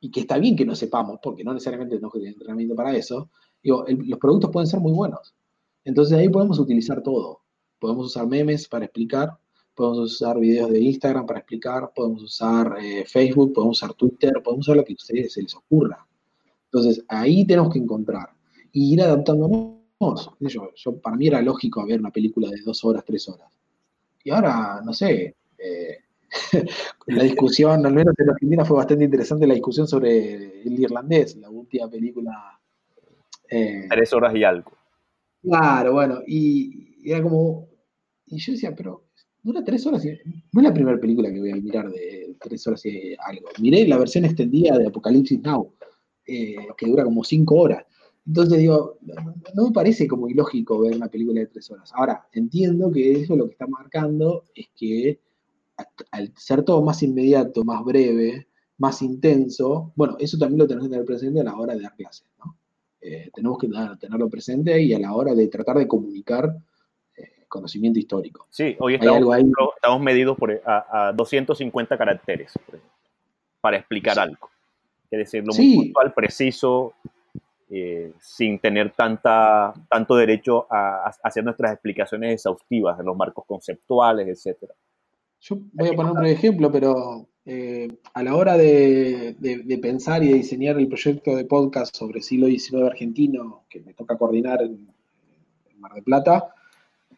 [0.00, 2.96] y que está bien que no sepamos, porque no necesariamente tenemos que tener entrenamiento para
[2.96, 3.30] eso,
[3.62, 5.34] digo, los productos pueden ser muy buenos.
[5.84, 7.40] Entonces ahí podemos utilizar todo.
[7.78, 9.36] Podemos usar memes para explicar,
[9.74, 14.66] podemos usar videos de Instagram para explicar, podemos usar eh, Facebook, podemos usar Twitter, podemos
[14.66, 16.06] usar lo que ustedes se les ocurra.
[16.66, 18.30] Entonces, ahí tenemos que encontrar
[18.72, 19.74] y ir adaptándonos.
[20.40, 23.50] Yo, para mí era lógico ver una película de dos horas, tres horas.
[24.22, 25.98] Y ahora, no sé, eh,
[27.06, 31.50] la discusión, al menos en Argentina fue bastante interesante la discusión sobre el irlandés, la
[31.50, 32.58] última película.
[33.48, 34.72] Eh, tres horas y algo.
[35.44, 37.68] Claro, bueno, y, era como,
[38.24, 39.04] y yo decía, pero
[39.42, 40.08] dura tres horas, y,
[40.52, 43.48] no es la primera película que voy a mirar de tres horas y algo.
[43.60, 45.74] Miré la versión extendida de Apocalipsis Now,
[46.26, 47.84] eh, que dura como cinco horas.
[48.26, 48.98] Entonces digo,
[49.54, 51.92] no, me parece como ilógico ver una película de tres horas.
[51.94, 55.20] Ahora, entiendo que eso lo que está marcando es que
[56.10, 60.92] al ser todo más inmediato, más breve, más intenso, bueno, eso también lo tenemos que
[60.92, 62.56] tener presente a la hora de dar clases, ¿no?
[63.06, 63.68] Eh, tenemos que
[64.00, 66.56] tenerlo presente y a la hora de tratar de comunicar
[67.14, 68.46] eh, conocimiento histórico.
[68.48, 69.36] Sí, hoy estamos,
[69.76, 72.54] estamos medidos por, a, 250 caracteres,
[73.60, 74.48] para explicar algo.
[75.10, 76.94] Que decirlo muy puntual, preciso,
[77.68, 84.46] eh, sin tener tanta, tanto derecho a, hacer nuestras explicaciones exhaustivas de los marcos conceptuales,
[84.46, 84.70] etc.
[85.40, 89.36] Yo voy a poner un ejemplo, pero eh, a la hora de,
[89.82, 94.16] pensar y de diseñar el proyecto de podcast sobre siglo XIX argentino, que me toca
[94.16, 94.88] coordinar en,
[95.78, 96.54] Mar de Plata,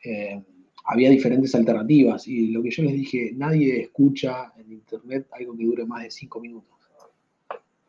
[0.03, 0.43] eh,
[0.87, 2.27] había diferentes alternativas.
[2.27, 6.11] Y lo que yo les dije, nadie escucha en Internet algo que dure más de
[6.11, 6.77] cinco minutos.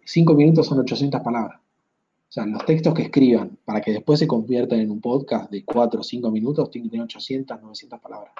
[0.06, 1.60] Cinco minutos son 800 palabras.
[1.60, 5.64] O sea, los textos que escriban para que después se conviertan en un podcast de
[5.64, 8.34] 4 o 5 minutos tienen que tener 800, 900 palabras.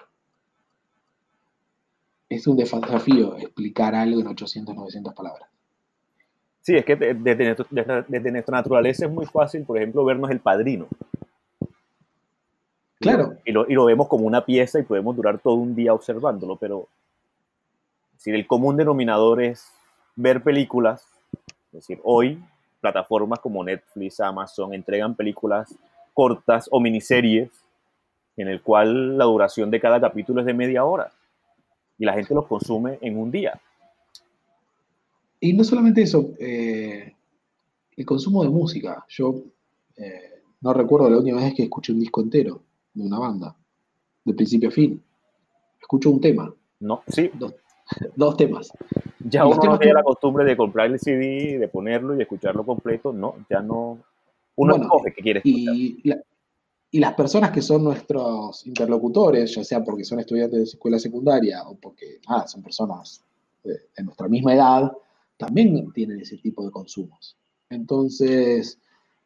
[2.30, 5.50] Es un desafío explicar algo en 800, 900 palabras.
[6.62, 10.88] Sí, es que desde, nuestra naturaleza es muy fácil, por ejemplo, vernos el padrino.
[13.00, 13.38] Claro.
[13.46, 16.58] Y lo, y lo, vemos como una pieza y podemos durar todo un día observándolo,
[16.58, 16.90] pero
[18.18, 19.72] si el común denominador es
[20.16, 21.06] ver películas
[21.78, 22.42] es decir, hoy
[22.82, 25.76] plataformas como Netflix, Amazon entregan películas
[26.14, 27.52] cortas o miniseries
[28.36, 31.12] en el cual la duración de cada capítulo es de media hora
[31.98, 33.60] y la gente los consume en un día.
[35.40, 37.14] Y no solamente eso, eh,
[37.96, 39.06] el consumo de música.
[39.10, 39.36] Yo
[39.96, 42.62] eh, no recuerdo la última vez que escuché un disco entero
[42.94, 43.56] de una banda,
[44.24, 45.02] de principio a fin.
[45.80, 46.54] Escucho un tema.
[46.80, 47.30] No, sí.
[48.16, 48.72] Dos, temas.
[49.20, 53.14] Ya uno no tiene la costumbre de comprar el CD, de ponerlo y escucharlo completo.
[53.14, 54.00] No, ya no.
[54.56, 55.76] Uno escoge que quiere escuchar.
[55.76, 56.14] Y,
[56.90, 61.64] y las personas que son nuestros interlocutores, ya sea porque son estudiantes de escuela secundaria
[61.68, 63.24] o porque son personas
[63.64, 64.92] de, nuestra misma edad,
[65.36, 67.36] también tienen ese tipo de consumos.
[67.70, 68.80] Entonces,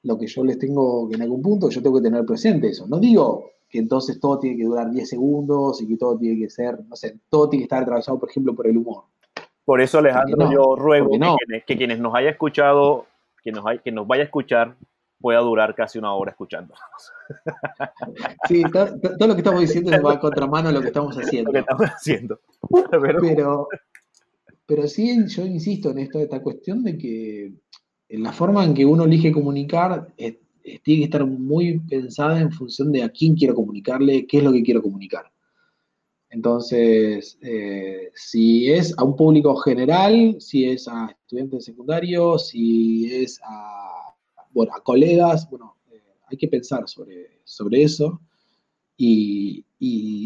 [0.03, 2.87] lo que yo les tengo que en algún punto, yo tengo que tener presente eso.
[2.87, 6.49] No digo que entonces todo tiene que durar 10 segundos y que todo tiene que
[6.49, 9.03] ser, no sé, todo tiene que estar atravesado, por ejemplo, por el humor.
[9.63, 11.11] Por eso, Alejandro, yo ruego
[11.67, 13.05] que quienes, nos haya escuchado,
[13.43, 14.75] que nos, hay, que nos vaya a escuchar,
[15.21, 16.73] pueda durar casi una hora escuchando.
[18.47, 21.49] Sí, todo, lo que estamos diciendo va a contramano a lo que estamos haciendo.
[21.49, 22.39] Lo que estamos haciendo.
[23.21, 23.67] Pero,
[24.65, 27.53] pero sí, yo insisto en esto, esta cuestión de que
[28.09, 32.91] en la forma en que uno elige comunicar tiene que estar muy pensada en función
[32.91, 35.31] de a quién quiero comunicarle, qué es lo que quiero comunicar.
[36.29, 43.41] Entonces, eh, si es a un público general, si es a estudiantes secundarios, si es
[43.43, 44.00] a,
[44.53, 45.77] bueno, a colegas, bueno,
[46.27, 48.21] hay que pensar sobre, sobre eso.
[48.97, 49.65] Y,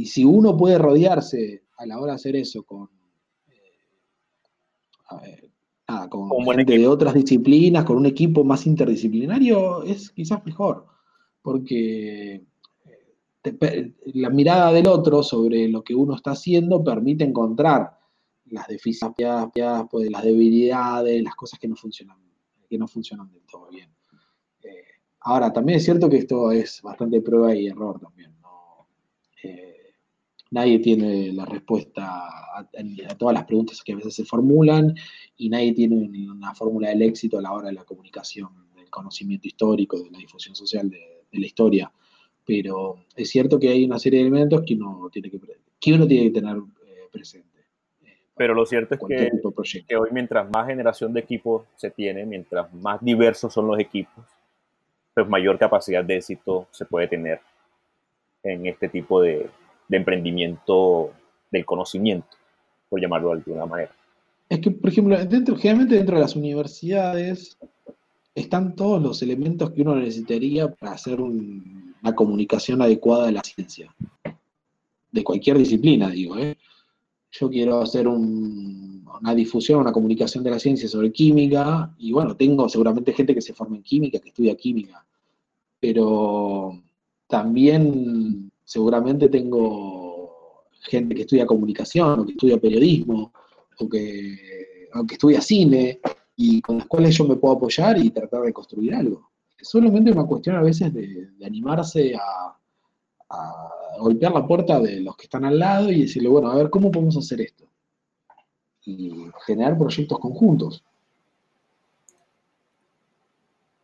[0.05, 2.89] si uno puede rodearse a la hora de hacer eso con,
[5.11, 5.49] eh,
[6.09, 10.86] con gente de otras disciplinas, con un equipo más interdisciplinario, es quizás mejor.
[11.41, 12.45] Porque
[13.43, 17.97] eh, la mirada del otro sobre lo que uno está haciendo permite encontrar
[18.45, 19.47] las deficiencias,
[19.89, 22.17] pues, las debilidades, las cosas que no funcionan,
[22.69, 23.95] que no funcionan del todo bien.
[25.28, 28.32] Ahora, también es cierto que esto es bastante prueba y error también.
[29.41, 29.95] Eh,
[30.51, 32.69] nadie tiene la respuesta a,
[33.17, 34.93] todas las preguntas que a veces se formulan
[35.36, 35.95] y nadie tiene
[36.30, 40.19] una fórmula del éxito a la hora de la comunicación, del conocimiento histórico, de la
[40.19, 41.91] difusión social de, la historia.
[42.45, 45.41] Pero es cierto que hay una serie de elementos que uno tiene que,
[45.80, 47.65] que, uno tiene que tener eh, presente.
[48.03, 52.28] Eh, Pero lo cierto es que, que hoy mientras más generación de equipos se tiene,
[52.28, 54.23] mientras más diversos son los equipos,
[55.16, 57.39] pues mayor capacidad de éxito se puede tener
[58.43, 59.49] en este tipo de,
[59.89, 61.11] emprendimiento
[61.49, 62.28] del conocimiento,
[62.89, 63.91] por llamarlo de alguna manera.
[64.49, 67.57] Es que, por ejemplo, generalmente dentro de las universidades
[68.36, 73.95] están todos los elementos que uno necesitaría para hacer una comunicación adecuada de la ciencia.
[75.11, 76.38] De cualquier disciplina, digo.
[76.38, 76.57] ¿eh?
[77.40, 82.70] Yo quiero hacer una difusión, una comunicación de la ciencia sobre química, y bueno, tengo
[82.70, 85.06] seguramente gente que se forma en química, que estudia química
[85.86, 86.82] pero
[87.28, 93.32] también seguramente tengo gente que estudia comunicación o que estudia periodismo
[93.80, 96.00] o que, estudia cine
[96.36, 99.30] y con las cuales yo me puedo apoyar y tratar de construir algo.
[99.58, 102.58] Es solamente una cuestión a veces de, animarse a,
[103.30, 106.69] a, golpear la puerta de los que están al lado y decirle, bueno, a ver,
[106.69, 107.65] ¿cómo podemos hacer esto?
[108.86, 109.13] Y
[109.45, 110.84] generar proyectos conjuntos.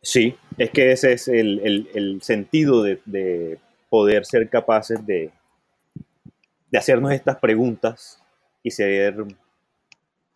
[0.00, 5.30] Sí, es que ese es el, sentido de, poder ser capaces de,
[6.76, 8.22] hacernos estas preguntas
[8.62, 9.24] y ser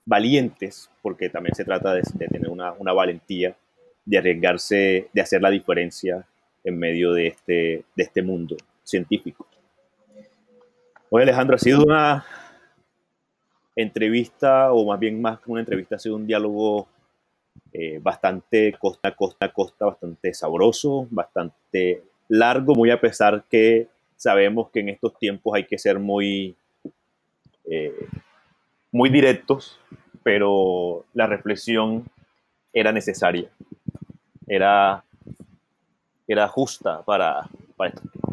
[0.05, 3.57] valientes, porque también se trata de, tener una, valentía,
[4.05, 6.25] de arriesgarse, de hacer la diferencia
[6.65, 8.57] en medio de este, de este mundo
[8.87, 9.47] científico.
[11.11, 12.25] Oye, Alejandro, ha sido una
[13.75, 16.89] entrevista, o más bien más que una entrevista, ha sido un diálogo
[17.73, 24.81] eh, bastante costa, costa, costa, bastante sabroso, bastante largo, muy a pesar que sabemos que
[24.81, 26.57] en estos tiempos hay que ser muy,
[27.65, 28.09] eh,
[28.93, 29.79] muy directos,
[30.23, 32.05] pero la reflexión
[32.73, 33.51] era necesaria,
[34.47, 35.05] era,
[36.27, 38.26] era justa para, para esto.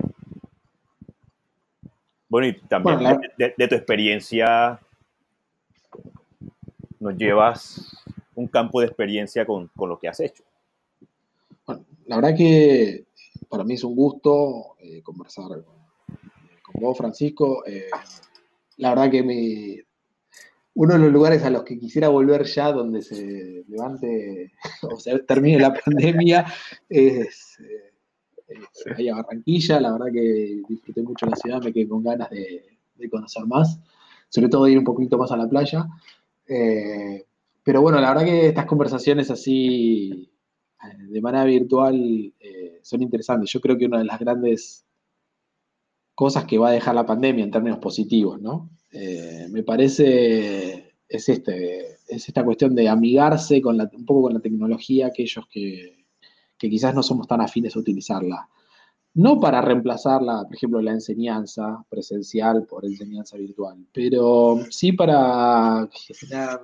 [2.34, 2.98] Bueno, y también
[3.38, 4.80] de tu experiencia
[7.00, 8.04] nos llevas
[8.34, 10.44] un campo de experiencia con, lo que has hecho.
[11.68, 13.06] Bueno, la verdad que
[13.48, 17.64] para mí es un gusto eh, conversar con, vos, Francisco.
[17.68, 17.92] Eh,
[18.78, 19.86] la verdad que me,
[20.74, 25.20] uno de los lugares a los que quisiera volver ya donde se levante o se
[25.20, 26.52] termine la pandemia
[26.90, 27.60] es,
[28.96, 29.80] ahí a Barranquilla.
[29.80, 32.64] La verdad que disfruté mucho la ciudad, me quedé con ganas de,
[33.10, 33.80] conocer más,
[34.30, 35.88] sobre todo de ir un poquito más a la playa.
[36.48, 37.26] Eh,
[37.64, 40.32] pero bueno, la verdad que estas conversaciones así
[40.84, 43.52] eh, de manera virtual eh, son interesantes.
[43.52, 44.86] Yo creo que una de las grandes
[46.16, 48.70] cosas que va a dejar la pandemia en términos positivos, ¿no?
[49.50, 55.08] Me parece es, este, es esta cuestión de amigarse con un poco con la tecnología,
[55.08, 56.03] aquellos que,
[56.64, 58.48] que quizás no somos tan afines a utilizarla.
[59.16, 66.62] No para reemplazarla, por ejemplo, la enseñanza presencial por enseñanza virtual, pero sí para generar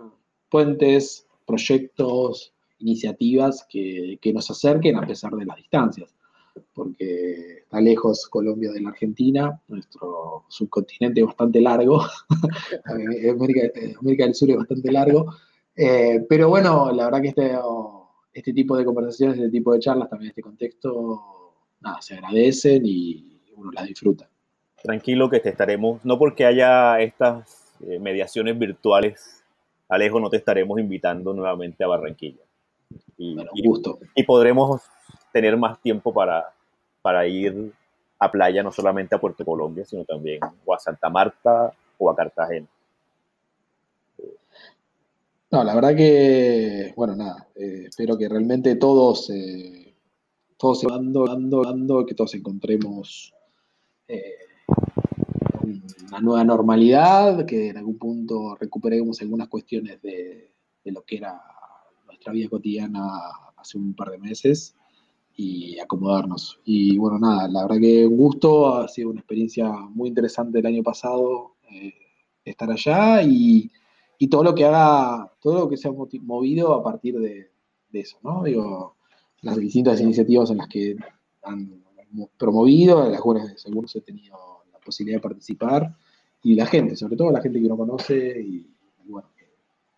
[0.50, 6.16] puentes, proyectos, iniciativas que, nos acerquen a pesar de las distancias
[6.74, 12.02] porque está lejos Colombia de la Argentina, nuestro subcontinente es bastante largo,
[12.86, 15.34] América, del Sur es bastante largo,
[15.76, 17.54] eh, pero bueno, la verdad que este,
[18.34, 23.42] este tipo de conversaciones, este tipo de charlas, también este contexto, nada, se agradecen y
[23.56, 24.30] uno las disfruta.
[24.82, 29.44] Tranquilo que te estaremos, no porque haya estas eh, mediaciones virtuales,
[29.90, 32.44] Alejo, no te estaremos invitando nuevamente a Barranquilla.
[33.18, 34.00] Y, gusto.
[34.16, 34.82] y podremos
[35.32, 36.54] tener más tiempo para,
[37.02, 37.72] para ir
[38.18, 42.16] a playa, no solamente a Puerto Colombia, sino también o a Santa Marta o a
[42.16, 42.68] Cartagena.
[45.52, 49.96] No, la verdad que, bueno, nada, eh, espero que realmente todos, eh,
[50.58, 53.34] todos dando, dando, dando, que todos encontremos
[54.08, 54.36] eh,
[56.08, 60.52] una nueva normalidad, que en algún punto recuperemos algunas cuestiones de,
[60.84, 61.42] de lo que era
[62.06, 63.02] nuestra vida cotidiana
[63.58, 64.76] hace un par de meses
[65.36, 66.60] y acomodarnos.
[66.64, 70.66] Y bueno, nada, la verdad que un gusto, ha sido una experiencia muy interesante el
[70.66, 71.94] año pasado eh,
[72.46, 73.72] estar allá y,
[74.20, 77.50] y, todo lo que haga, todo lo que se ha movido a partir de,
[77.94, 78.44] eso, ¿no?
[78.44, 78.96] Digo,
[79.42, 80.96] las distintas iniciativas en las que
[81.44, 81.84] han
[82.38, 84.38] promovido, en las cuales algunos he tenido
[84.72, 85.96] la posibilidad de participar,
[86.44, 88.68] y la gente, sobre todo la gente que uno conoce y,
[89.06, 89.46] y bueno, que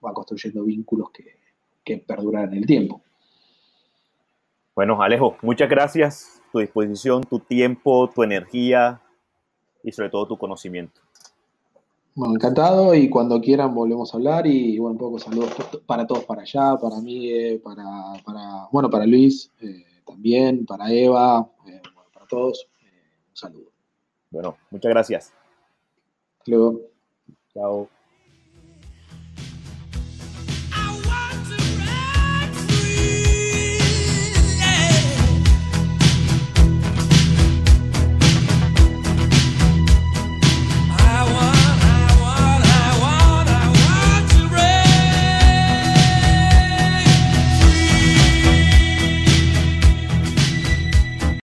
[0.03, 1.41] va construyendo vínculos que,
[1.83, 3.01] que perduran en el tiempo.
[4.75, 6.41] Bueno, Alejo, muchas gracias.
[6.51, 9.01] Tu disposición, tu tiempo, tu energía
[9.83, 11.01] y sobre todo tu conocimiento.
[12.13, 15.53] Bueno, encantado y cuando quieran volvemos a hablar y bueno, un poco saludos
[15.85, 17.85] para todos para allá, para mí, eh, para,
[18.25, 21.81] para, bueno, para Luis eh, también, para Eva, eh,
[22.13, 22.67] para todos,
[23.29, 23.71] un saludo.
[24.29, 25.33] Bueno, muchas gracias.
[26.45, 26.81] Luego.
[27.53, 28.00] Chao.